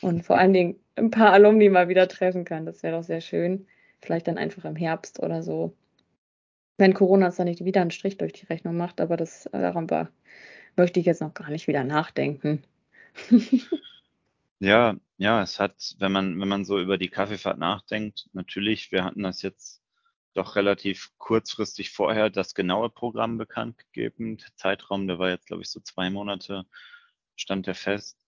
[0.00, 2.66] Und vor allen Dingen ein paar Alumni mal wieder treffen kann.
[2.66, 3.66] Das wäre doch sehr schön.
[4.00, 5.74] Vielleicht dann einfach im Herbst oder so.
[6.78, 9.88] Wenn Corona es dann nicht wieder einen Strich durch die Rechnung macht, aber das daran
[9.90, 10.10] war,
[10.76, 12.62] möchte ich jetzt noch gar nicht wieder nachdenken.
[14.58, 19.04] Ja, ja, es hat, wenn man, wenn man so über die Kaffeefahrt nachdenkt, natürlich, wir
[19.04, 19.82] hatten das jetzt
[20.34, 24.36] doch relativ kurzfristig vorher das genaue Programm bekannt gegeben.
[24.36, 26.64] Der Zeitraum, der war jetzt, glaube ich, so zwei Monate,
[27.36, 28.18] stand der fest.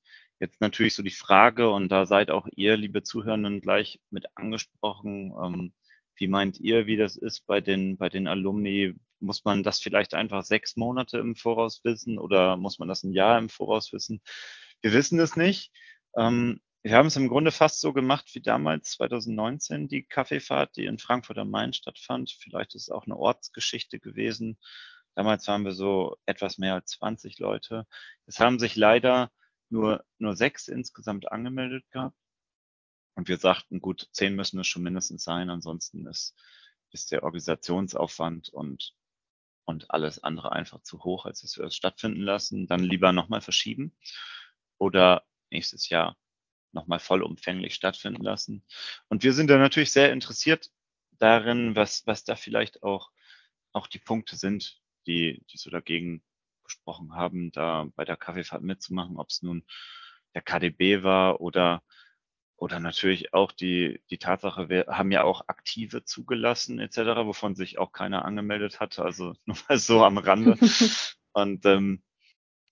[0.41, 5.35] Jetzt natürlich so die Frage, und da seid auch ihr, liebe Zuhörenden, gleich mit angesprochen.
[5.43, 5.73] Ähm,
[6.17, 8.95] wie meint ihr, wie das ist bei den, bei den Alumni?
[9.21, 13.13] Muss man das vielleicht einfach sechs Monate im Voraus wissen oder muss man das ein
[13.13, 14.23] Jahr im Voraus wissen?
[14.81, 15.73] Wir wissen es nicht.
[16.17, 20.85] Ähm, wir haben es im Grunde fast so gemacht wie damals 2019 die Kaffeefahrt, die
[20.85, 22.31] in Frankfurt am Main stattfand.
[22.41, 24.59] Vielleicht ist es auch eine Ortsgeschichte gewesen.
[25.15, 27.87] Damals waren wir so etwas mehr als 20 Leute.
[28.27, 29.33] Es haben sich leider
[29.69, 32.17] nur, nur sechs insgesamt angemeldet gehabt.
[33.17, 35.51] Und wir sagten, gut, zehn müssen es schon mindestens sein.
[35.51, 36.37] Ansonsten ist,
[36.93, 38.95] ist der Organisationsaufwand und,
[39.65, 42.69] und alles andere einfach zu hoch, als dass wir es stattfinden lassen.
[42.69, 43.97] Dann lieber nochmal verschieben
[44.79, 46.17] oder nächstes Jahr
[46.73, 48.65] nochmal vollumfänglich stattfinden lassen.
[49.09, 50.71] Und wir sind da natürlich sehr interessiert
[51.19, 53.11] darin, was, was da vielleicht auch,
[53.73, 56.23] auch die Punkte sind, die, die so dagegen
[56.65, 59.65] gesprochen haben, da bei der Kaffeefahrt mitzumachen, ob es nun
[60.35, 61.83] der KDB war oder
[62.59, 67.79] oder natürlich auch die, die Tatsache, wir haben ja auch Aktive zugelassen etc., wovon sich
[67.79, 70.59] auch keiner angemeldet hat, also nur mal so am Rande.
[71.33, 72.03] Und ähm,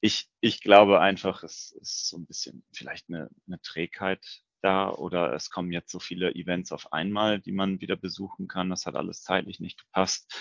[0.07, 4.25] ich, ich glaube einfach, es ist so ein bisschen vielleicht eine, eine Trägheit
[4.63, 8.71] da oder es kommen jetzt so viele Events auf einmal, die man wieder besuchen kann.
[8.71, 10.33] Das hat alles zeitlich nicht gepasst.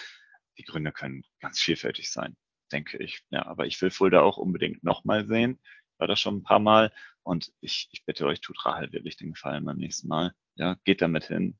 [0.58, 2.38] Die Gründe können ganz vielfältig sein,
[2.71, 3.23] denke ich.
[3.32, 5.60] Ja, aber ich will Fulda auch unbedingt nochmal sehen.
[5.97, 9.34] War das schon ein paar Mal und ich, ich bitte euch, tut Rahel wirklich den
[9.34, 10.34] Gefallen beim nächsten Mal.
[10.56, 11.58] Ja, geht damit hin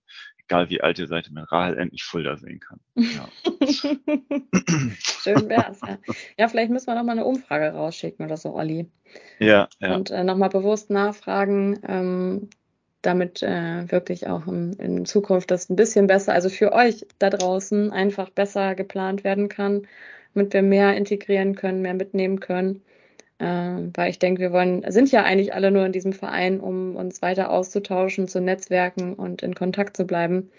[0.48, 2.80] egal wie alt ihr seid, mit Rahel endlich Fulda sehen kann.
[2.96, 3.30] Ja.
[5.00, 5.80] Schön wär's.
[5.82, 5.98] Ja.
[6.38, 8.90] ja, vielleicht müssen wir nochmal eine Umfrage rausschicken oder so, Olli.
[9.40, 9.96] Ja, ja.
[9.96, 12.50] Und äh, nochmal bewusst nachfragen, ähm,
[13.02, 17.30] damit äh, wirklich auch in, in, Zukunft das ein bisschen besser, also für euch da
[17.30, 19.88] draußen einfach besser geplant werden kann,
[20.34, 22.82] damit wir mehr integrieren können, mehr mitnehmen können.
[23.38, 26.96] Äh, weil ich denke, wir wollen, sind ja eigentlich alle nur in diesem Verein, um
[26.96, 30.52] uns weiter auszutauschen, zu netzwerken und in Kontakt zu bleiben.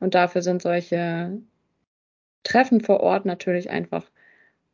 [0.00, 1.40] Und dafür sind solche
[2.42, 4.04] Treffen vor Ort natürlich einfach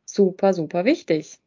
[0.05, 1.39] super, super wichtig.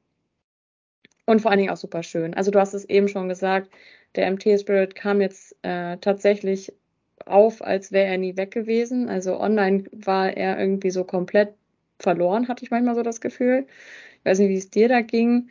[1.27, 2.35] Und vor allen Dingen auch super schön.
[2.35, 3.71] Also du hast es eben schon gesagt,
[4.15, 6.73] der MT Spirit kam jetzt äh, tatsächlich
[7.27, 9.09] auf, als wäre er nie weg gewesen.
[9.09, 11.55] Also online war er irgendwie so komplett
[11.99, 13.67] verloren, hatte ich manchmal so das Gefühl.
[14.21, 15.51] Ich weiß nicht, wie es dir da ging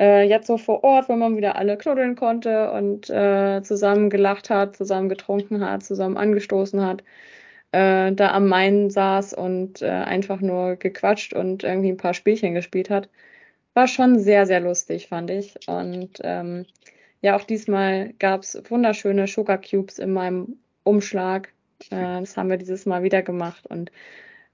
[0.00, 4.50] äh, jetzt so vor Ort, wo man wieder alle knuddeln konnte und äh, zusammen gelacht
[4.50, 7.04] hat, zusammen getrunken hat, zusammen angestoßen hat,
[7.74, 12.54] äh, da am Main saß und äh, einfach nur gequatscht und irgendwie ein paar Spielchen
[12.54, 13.08] gespielt hat.
[13.74, 15.56] War schon sehr, sehr lustig, fand ich.
[15.66, 16.66] Und ähm,
[17.20, 21.48] ja, auch diesmal gab es wunderschöne Sugar Cubes in meinem Umschlag.
[21.90, 23.90] Äh, das haben wir dieses Mal wieder gemacht und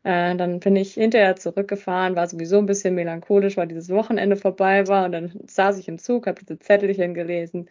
[0.05, 4.89] äh, dann bin ich hinterher zurückgefahren, war sowieso ein bisschen melancholisch, weil dieses Wochenende vorbei
[4.89, 5.05] war.
[5.05, 7.69] Und dann saß ich im Zug, habe diese Zettelchen gelesen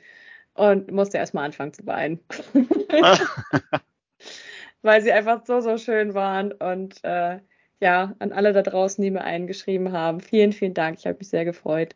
[0.54, 2.20] und musste erstmal anfangen zu weinen.
[4.82, 6.52] weil sie einfach so, so schön waren.
[6.52, 7.40] Und äh,
[7.80, 11.00] ja, an alle da draußen, die mir eingeschrieben haben, vielen, vielen Dank.
[11.00, 11.96] Ich habe mich sehr gefreut.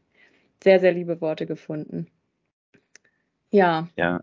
[0.64, 2.08] Sehr, sehr liebe Worte gefunden.
[3.52, 3.88] Ja.
[3.96, 4.22] Ja,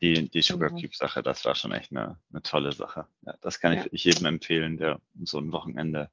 [0.00, 0.80] die, die Sugar genau.
[0.80, 3.06] Cube Sache, das war schon echt eine, eine tolle Sache.
[3.22, 3.90] Ja, das kann ich ja.
[3.92, 6.10] jedem empfehlen, der so ein Wochenende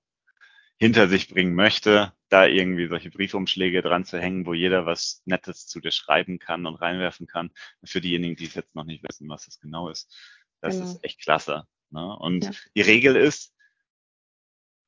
[0.78, 5.68] hinter sich bringen möchte, da irgendwie solche Briefumschläge dran zu hängen, wo jeder was Nettes
[5.68, 7.52] zu dir schreiben kann und reinwerfen kann.
[7.84, 10.16] Für diejenigen, die es jetzt noch nicht wissen, was das genau ist.
[10.62, 10.86] Das genau.
[10.86, 11.66] ist echt klasse.
[11.92, 12.16] Ne?
[12.18, 12.52] Und ja.
[12.76, 13.54] die Regel ist,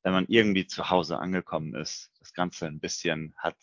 [0.02, 3.56] wenn man irgendwie zu Hause angekommen ist, das Ganze ein bisschen hat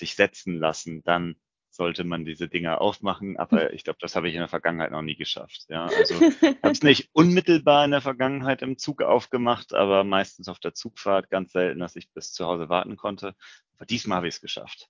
[0.00, 1.36] sich setzen lassen, dann
[1.70, 3.36] sollte man diese Dinger aufmachen.
[3.36, 5.66] Aber ich glaube, das habe ich in der Vergangenheit noch nie geschafft.
[5.68, 10.58] Ja, also habe es nicht unmittelbar in der Vergangenheit im Zug aufgemacht, aber meistens auf
[10.58, 13.34] der Zugfahrt ganz selten, dass ich bis zu Hause warten konnte.
[13.76, 14.88] Aber diesmal habe ich es geschafft.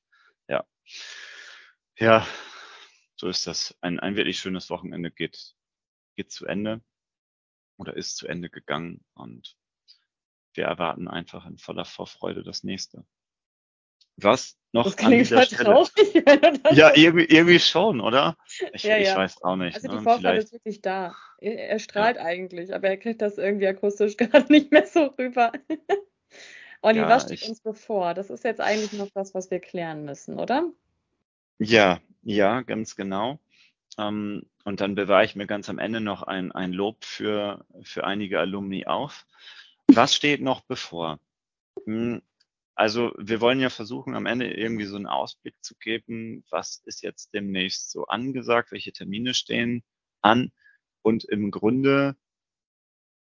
[0.48, 0.64] Ja,
[1.96, 2.26] ja,
[3.16, 3.76] so ist das.
[3.80, 5.54] Ein, ein wirklich schönes Wochenende geht
[6.16, 6.80] geht zu Ende
[7.76, 9.56] oder ist zu Ende gegangen und
[10.54, 13.04] wir erwarten einfach in voller Vorfreude das nächste.
[14.16, 15.64] Was noch das an dieser Stelle?
[15.64, 16.14] Traurig,
[16.72, 18.36] ja, irgendwie, irgendwie schon, oder?
[18.72, 19.10] Ich, ja, ja.
[19.10, 19.74] ich weiß auch nicht.
[19.74, 20.02] Also die ne?
[20.02, 21.14] Vorfreude ist wirklich da.
[21.38, 22.22] Er, er strahlt ja.
[22.22, 25.52] eigentlich, aber er kriegt das irgendwie akustisch gerade nicht mehr so rüber.
[26.82, 27.48] Olli, was steht ich...
[27.48, 28.14] uns bevor?
[28.14, 30.70] Das ist jetzt eigentlich noch das, was wir klären müssen, oder?
[31.58, 33.38] Ja, ja, ganz genau.
[33.98, 38.04] Ähm, und dann bewahre ich mir ganz am Ende noch ein, ein Lob für, für
[38.04, 39.26] einige Alumni auf.
[39.88, 41.20] Was steht noch bevor?
[41.84, 42.22] Hm,
[42.74, 47.02] also wir wollen ja versuchen, am Ende irgendwie so einen Ausblick zu geben, was ist
[47.02, 49.84] jetzt demnächst so angesagt, welche Termine stehen
[50.22, 50.50] an.
[51.02, 52.16] Und im Grunde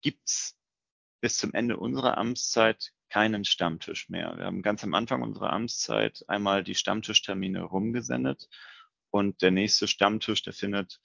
[0.02, 0.56] gibt's
[1.22, 4.38] bis zum Ende unserer Amtszeit keinen Stammtisch mehr.
[4.38, 8.50] Wir haben ganz am Anfang unserer Amtszeit einmal die Stammtischtermine rumgesendet
[9.12, 11.00] und der nächste Stammtisch, der findet,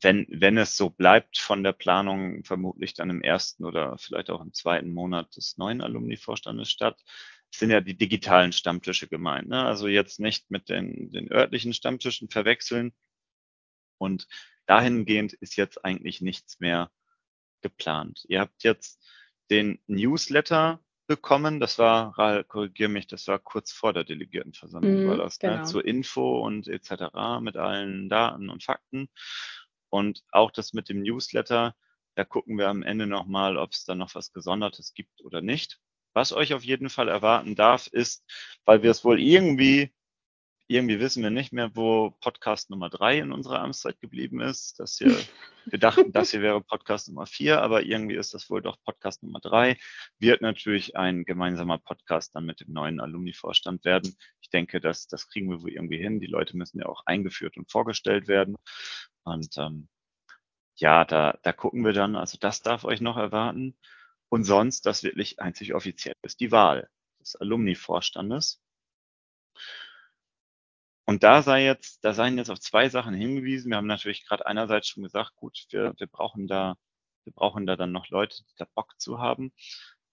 [0.00, 4.40] wenn, wenn es so bleibt von der Planung, vermutlich dann im ersten oder vielleicht auch
[4.40, 7.02] im zweiten Monat des neuen Alumni-Vorstandes statt.
[7.52, 9.48] Es sind ja die digitalen Stammtische gemeint.
[9.48, 9.64] Ne?
[9.64, 12.94] Also jetzt nicht mit den, den örtlichen Stammtischen verwechseln.
[13.98, 14.26] Und
[14.66, 16.90] dahingehend ist jetzt eigentlich nichts mehr
[17.62, 18.24] geplant.
[18.28, 19.04] Ihr habt jetzt
[19.50, 21.58] den Newsletter bekommen.
[21.58, 25.48] Das war, Ral, korrigier mich, das war kurz vor der Delegiertenversammlung, mm, war das, ne?
[25.48, 25.60] genau.
[25.62, 25.64] ne?
[25.64, 27.40] zur Info und etc.
[27.40, 29.08] mit allen Daten und Fakten.
[29.88, 31.74] Und auch das mit dem Newsletter,
[32.14, 35.80] da gucken wir am Ende nochmal, ob es da noch was Gesondertes gibt oder nicht.
[36.12, 38.24] Was euch auf jeden Fall erwarten darf, ist,
[38.64, 39.92] weil wir es wohl irgendwie
[40.68, 44.78] irgendwie wissen wir nicht mehr, wo Podcast Nummer drei in unserer Amtszeit geblieben ist.
[44.78, 45.08] Das hier,
[45.64, 49.22] wir dachten, das hier wäre Podcast Nummer vier, aber irgendwie ist das wohl doch Podcast
[49.22, 49.78] Nummer drei.
[50.18, 54.14] Wird natürlich ein gemeinsamer Podcast dann mit dem neuen Alumni-Vorstand werden.
[54.42, 56.20] Ich denke, das, das kriegen wir wohl irgendwie hin.
[56.20, 58.56] Die Leute müssen ja auch eingeführt und vorgestellt werden.
[59.24, 59.88] Und ähm,
[60.76, 62.14] ja, da, da gucken wir dann.
[62.14, 63.74] Also das darf euch noch erwarten.
[64.28, 68.60] Und sonst, das wirklich einzig offiziell ist die Wahl des Alumni-Vorstandes.
[71.08, 73.70] Und da sei jetzt, da seien jetzt auf zwei Sachen hingewiesen.
[73.70, 76.76] Wir haben natürlich gerade einerseits schon gesagt, gut, wir, wir brauchen da,
[77.24, 79.50] wir brauchen da dann noch Leute, die da Bock zu haben.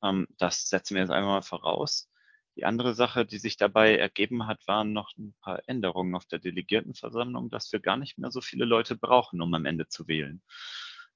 [0.01, 2.09] Ähm, das setzen wir jetzt einmal voraus.
[2.55, 6.39] Die andere Sache, die sich dabei ergeben hat, waren noch ein paar Änderungen auf der
[6.39, 10.41] Delegiertenversammlung, dass wir gar nicht mehr so viele Leute brauchen, um am Ende zu wählen.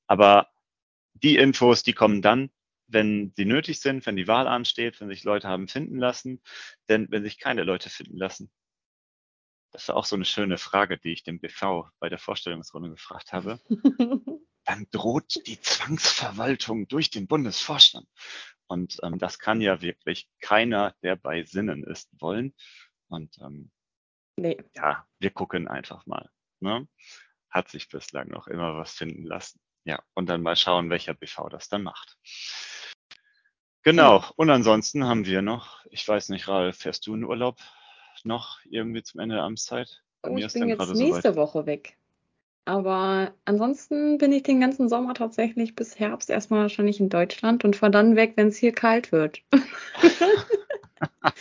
[0.07, 0.49] Aber
[1.13, 2.51] die Infos, die kommen dann,
[2.87, 6.41] wenn sie nötig sind, wenn die Wahl ansteht, wenn sich Leute haben finden lassen.
[6.89, 8.51] Denn wenn sich keine Leute finden lassen,
[9.71, 13.33] das war auch so eine schöne Frage, die ich dem BV bei der Vorstellungsrunde gefragt
[13.33, 13.59] habe.
[14.65, 18.07] Dann droht die Zwangsverwaltung durch den Bundesvorstand.
[18.67, 22.53] Und ähm, das kann ja wirklich keiner, der bei Sinnen ist, wollen.
[23.07, 23.71] Und ähm,
[24.37, 24.57] nee.
[24.75, 26.29] ja, wir gucken einfach mal.
[26.59, 26.87] Ne?
[27.49, 29.59] Hat sich bislang noch immer was finden lassen.
[29.85, 32.17] Ja, und dann mal schauen, welcher BV das dann macht.
[33.83, 34.23] Genau.
[34.35, 37.59] Und ansonsten haben wir noch, ich weiß nicht, Ralf, fährst du in Urlaub?
[38.25, 40.01] Noch irgendwie zum Ende der Amtszeit?
[40.21, 41.97] Bei oh, ich bin jetzt nächste so Woche weg.
[42.65, 47.75] Aber ansonsten bin ich den ganzen Sommer tatsächlich bis Herbst erstmal wahrscheinlich in Deutschland und
[47.75, 49.41] fahre dann weg, wenn es hier kalt wird.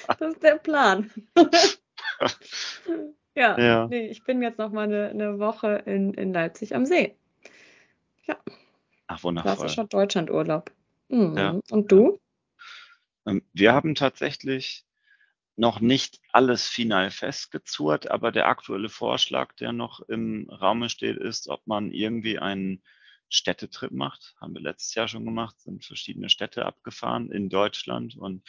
[0.09, 1.11] das ist der Plan.
[3.35, 3.87] ja, ja.
[3.89, 7.15] Nee, ich bin jetzt noch mal eine, eine Woche in, in Leipzig am See.
[8.27, 8.39] Ja.
[9.09, 9.57] Ach, wundervoll.
[9.57, 10.71] Klassischer Deutschlandurlaub.
[11.09, 11.37] Mhm.
[11.37, 11.61] Ja.
[11.71, 12.19] Und du?
[13.27, 14.87] Ähm, wir haben tatsächlich
[15.59, 21.49] noch nicht alles final festgezurrt, aber der aktuelle Vorschlag, der noch im Raume steht, ist,
[21.49, 22.83] ob man irgendwie einen
[23.29, 24.35] Städtetrip macht.
[24.41, 28.49] Haben wir letztes Jahr schon gemacht, sind verschiedene Städte abgefahren in Deutschland und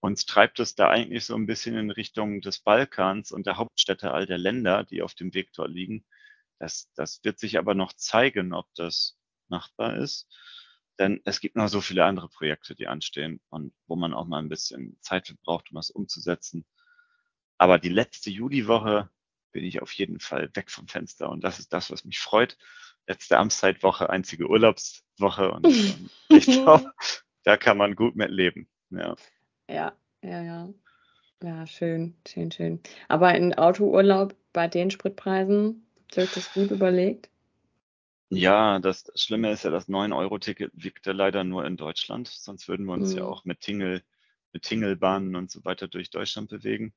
[0.00, 4.12] uns treibt es da eigentlich so ein bisschen in Richtung des Balkans und der Hauptstädte
[4.12, 6.04] all der Länder, die auf dem Weg dort liegen.
[6.58, 9.18] Das, das wird sich aber noch zeigen, ob das
[9.48, 10.28] machbar ist.
[11.00, 14.38] Denn es gibt noch so viele andere Projekte, die anstehen und wo man auch mal
[14.38, 16.66] ein bisschen Zeit braucht, um das umzusetzen.
[17.56, 19.08] Aber die letzte Juliwoche
[19.50, 22.58] bin ich auf jeden Fall weg vom Fenster und das ist das, was mich freut.
[23.06, 25.66] Letzte Amtszeitwoche, einzige Urlaubswoche und
[26.28, 26.92] ich glaube,
[27.44, 28.68] da kann man gut mit leben.
[28.90, 29.16] Ja.
[29.70, 30.68] Ja, ja, ja.
[31.42, 32.80] Ja, schön, schön, schön.
[33.08, 37.30] Aber ein Autourlaub bei den Spritpreisen, habt ihr euch das gut überlegt?
[38.32, 42.28] Ja, das Schlimme ist ja, das 9-Euro-Ticket wiegt ja leider nur in Deutschland.
[42.28, 43.28] Sonst würden wir uns ja Mhm.
[43.28, 44.04] auch mit Tingle,
[44.52, 46.94] mit Tingelbahnen und so weiter durch Deutschland bewegen.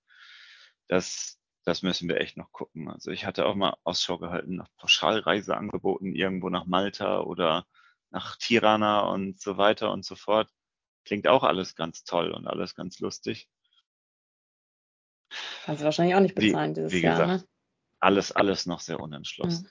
[0.87, 2.89] Das, das müssen wir echt noch gucken.
[2.89, 7.65] Also ich hatte auch mal Ausschau gehalten nach Pauschalreiseangeboten irgendwo nach Malta oder
[8.11, 10.49] nach Tirana und so weiter und so fort.
[11.05, 13.49] Klingt auch alles ganz toll und alles ganz lustig.
[15.65, 17.47] Kannst du wahrscheinlich auch nicht Wie, bezahlen dieses wie Jahr, gesagt, ne?
[17.99, 19.69] alles, alles noch sehr unentschlossen.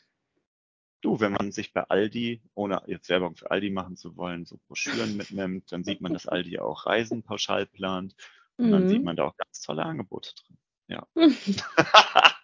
[1.03, 4.59] Du, wenn man sich bei Aldi, ohne jetzt Werbung für Aldi machen zu wollen, so
[4.68, 8.14] Broschüren mitnimmt, dann sieht man, dass Aldi auch Reisen pauschal plant
[8.57, 9.05] und dann sieht Mhm.
[9.05, 10.59] man da auch ganz tolle Angebote drin.
[10.88, 11.07] Ja.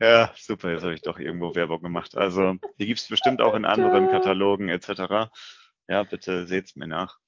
[0.00, 2.16] ja, super, jetzt habe ich doch irgendwo Werbung gemacht.
[2.16, 5.30] Also, die gibt's bestimmt auch in anderen Katalogen etc.
[5.88, 7.18] Ja, bitte seht's mir nach.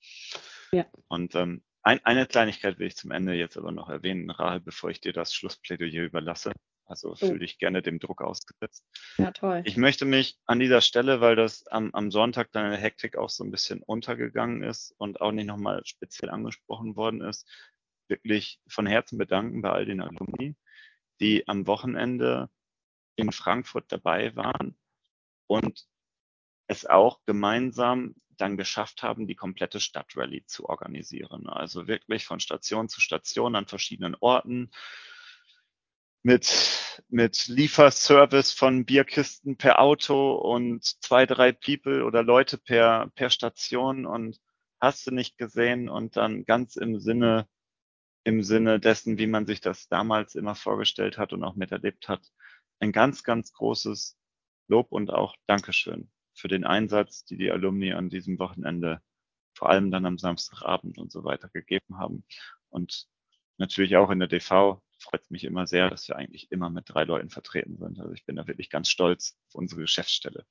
[0.72, 0.86] Ja.
[1.08, 4.90] Und ähm, ein, eine Kleinigkeit will ich zum Ende jetzt aber noch erwähnen, Rahel, bevor
[4.90, 6.52] ich dir das Schlussplädoyer überlasse.
[6.92, 8.84] Also fühl dich gerne dem Druck ausgesetzt.
[9.16, 9.62] Ja, toll.
[9.64, 13.16] Ich möchte mich an dieser Stelle, weil das am, am Sonntag dann in der Hektik
[13.16, 17.48] auch so ein bisschen untergegangen ist und auch nicht nochmal speziell angesprochen worden ist,
[18.08, 20.54] wirklich von Herzen bedanken bei all den Alumni,
[21.18, 22.50] die am Wochenende
[23.16, 24.76] in Frankfurt dabei waren
[25.46, 25.86] und
[26.66, 31.48] es auch gemeinsam dann geschafft haben, die komplette Stadtrallye zu organisieren.
[31.48, 34.70] Also wirklich von Station zu Station an verschiedenen Orten
[36.22, 43.30] mit, mit Lieferservice von Bierkisten per Auto und zwei, drei People oder Leute per, per
[43.30, 44.40] Station und
[44.80, 47.48] hast du nicht gesehen und dann ganz im Sinne,
[48.24, 52.22] im Sinne dessen, wie man sich das damals immer vorgestellt hat und auch miterlebt hat,
[52.78, 54.16] ein ganz, ganz großes
[54.68, 59.02] Lob und auch Dankeschön für den Einsatz, die die Alumni an diesem Wochenende,
[59.54, 62.24] vor allem dann am Samstagabend und so weiter gegeben haben.
[62.70, 63.06] Und
[63.58, 66.84] natürlich auch in der DV freut es mich immer sehr, dass wir eigentlich immer mit
[66.86, 68.00] drei Leuten vertreten sind.
[68.00, 70.44] Also ich bin da wirklich ganz stolz auf unsere Geschäftsstelle.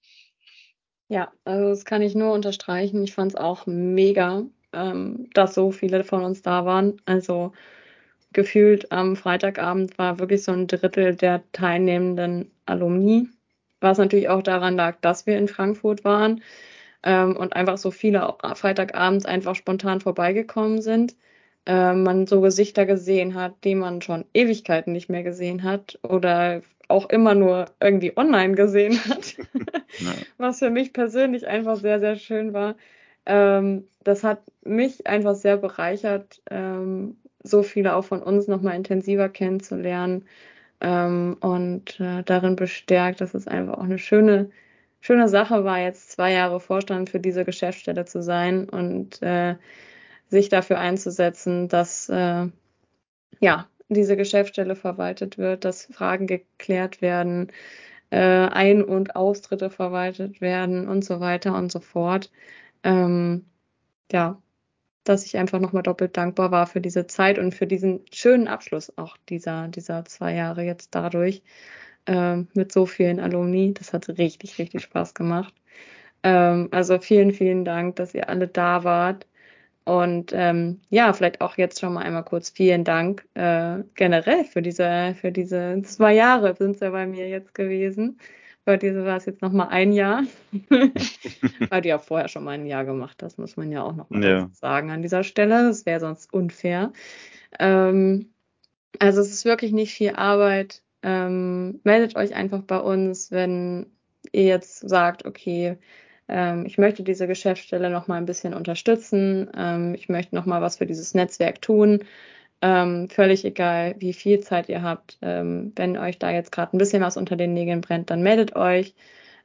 [1.07, 3.03] Ja, also das kann ich nur unterstreichen.
[3.03, 7.01] Ich fand es auch mega, ähm, dass so viele von uns da waren.
[7.05, 7.51] Also
[8.33, 13.27] gefühlt am Freitagabend war wirklich so ein Drittel der teilnehmenden Alumni,
[13.81, 16.41] was natürlich auch daran lag, dass wir in Frankfurt waren
[17.03, 21.15] ähm, und einfach so viele auch Freitagabends einfach spontan vorbeigekommen sind.
[21.65, 26.61] Äh, man so Gesichter gesehen hat, die man schon Ewigkeiten nicht mehr gesehen hat oder
[26.87, 29.35] auch immer nur irgendwie online gesehen hat,
[29.99, 30.25] Ja.
[30.37, 32.75] was für mich persönlich einfach sehr, sehr schön war.
[33.25, 39.29] Ähm, das hat mich einfach sehr bereichert, ähm, so viele auch von uns nochmal intensiver
[39.29, 40.25] kennenzulernen
[40.81, 44.49] ähm, und äh, darin bestärkt, dass es einfach auch eine schöne,
[45.01, 49.55] schöne Sache war, jetzt zwei Jahre Vorstand für diese Geschäftsstelle zu sein und äh,
[50.31, 52.47] sich dafür einzusetzen, dass äh,
[53.41, 57.51] ja diese Geschäftsstelle verwaltet wird, dass Fragen geklärt werden,
[58.11, 62.31] äh, Ein- und Austritte verwaltet werden und so weiter und so fort.
[62.83, 63.45] Ähm,
[64.11, 64.41] ja,
[65.03, 68.97] dass ich einfach nochmal doppelt dankbar war für diese Zeit und für diesen schönen Abschluss
[68.97, 71.43] auch dieser, dieser zwei Jahre jetzt dadurch
[72.07, 73.73] ähm, mit so vielen Alumni.
[73.73, 75.53] Das hat richtig, richtig Spaß gemacht.
[76.23, 79.27] Ähm, also vielen, vielen Dank, dass ihr alle da wart.
[79.85, 84.61] Und ähm, ja, vielleicht auch jetzt schon mal einmal kurz vielen Dank äh, generell für
[84.61, 88.19] diese, für diese zwei Jahre sind es ja bei mir jetzt gewesen.
[88.63, 90.23] Bei dir war es jetzt noch mal ein Jahr,
[91.69, 94.09] weil du ja vorher schon mal ein Jahr gemacht hast, muss man ja auch noch
[94.11, 94.49] mal Ja.
[94.53, 95.63] sagen an dieser Stelle.
[95.67, 96.93] Das wäre sonst unfair.
[97.59, 98.33] Ähm,
[98.99, 100.83] also es ist wirklich nicht viel Arbeit.
[101.03, 103.87] Ähm, meldet euch einfach bei uns, wenn
[104.31, 105.77] ihr jetzt sagt, okay,
[106.27, 109.49] ich möchte diese Geschäftsstelle noch mal ein bisschen unterstützen.
[109.55, 112.03] Ähm, ich möchte noch mal was für dieses Netzwerk tun.
[112.61, 115.17] Ähm, völlig egal, wie viel Zeit ihr habt.
[115.21, 118.55] Ähm, wenn euch da jetzt gerade ein bisschen was unter den Nägeln brennt, dann meldet
[118.55, 118.93] euch.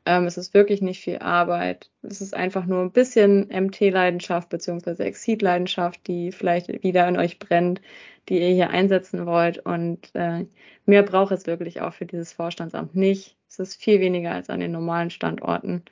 [0.07, 1.91] Ähm, es ist wirklich nicht viel Arbeit.
[2.03, 7.81] Es ist einfach nur ein bisschen MT-Leidenschaft beziehungsweise Exceed-Leidenschaft, die vielleicht wieder in euch brennt,
[8.29, 9.59] die ihr hier einsetzen wollt.
[9.59, 10.47] Und äh,
[10.85, 13.37] mehr braucht es wirklich auch für dieses Vorstandsamt nicht.
[13.49, 15.85] Es ist viel weniger als an den normalen Standorten.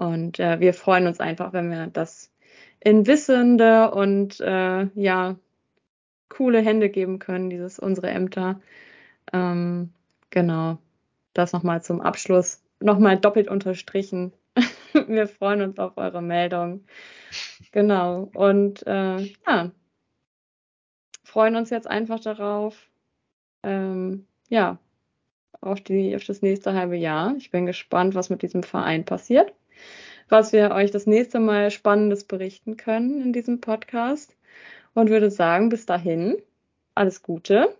[0.00, 2.32] Und äh, wir freuen uns einfach, wenn wir das
[2.80, 5.36] in wissende und äh, ja
[6.30, 8.62] coole Hände geben können, dieses unsere Ämter.
[9.34, 9.92] Ähm,
[10.30, 10.78] genau,
[11.34, 14.32] das nochmal zum Abschluss, nochmal doppelt unterstrichen.
[15.06, 16.86] wir freuen uns auf eure Meldung.
[17.70, 19.70] Genau, und äh, ja,
[21.24, 22.88] freuen uns jetzt einfach darauf,
[23.64, 24.78] ähm, ja,
[25.60, 27.34] auf, die, auf das nächste halbe Jahr.
[27.36, 29.52] Ich bin gespannt, was mit diesem Verein passiert.
[30.30, 34.34] Was wir euch das nächste Mal Spannendes berichten können in diesem Podcast.
[34.94, 36.42] Und würde sagen, bis dahin,
[36.94, 37.76] alles Gute.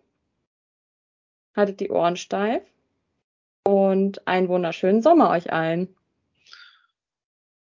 [1.57, 2.63] Haltet die Ohren steif
[3.65, 5.95] und einen wunderschönen Sommer euch allen.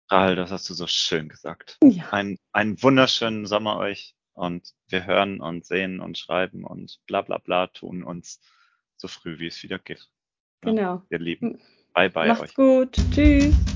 [0.09, 1.79] Rahel, das hast du so schön gesagt.
[1.83, 2.09] Ja.
[2.11, 7.39] Ein, einen wunderschönen Sommer euch und wir hören und sehen und schreiben und bla bla
[7.39, 8.41] bla tun uns
[8.97, 10.09] so früh wie es wieder geht.
[10.65, 11.03] Ja, Genau.
[11.11, 11.61] Ihr Lieben.
[11.95, 12.55] Bye bye Macht's euch.
[12.55, 12.97] gut.
[13.13, 13.74] Tschüss.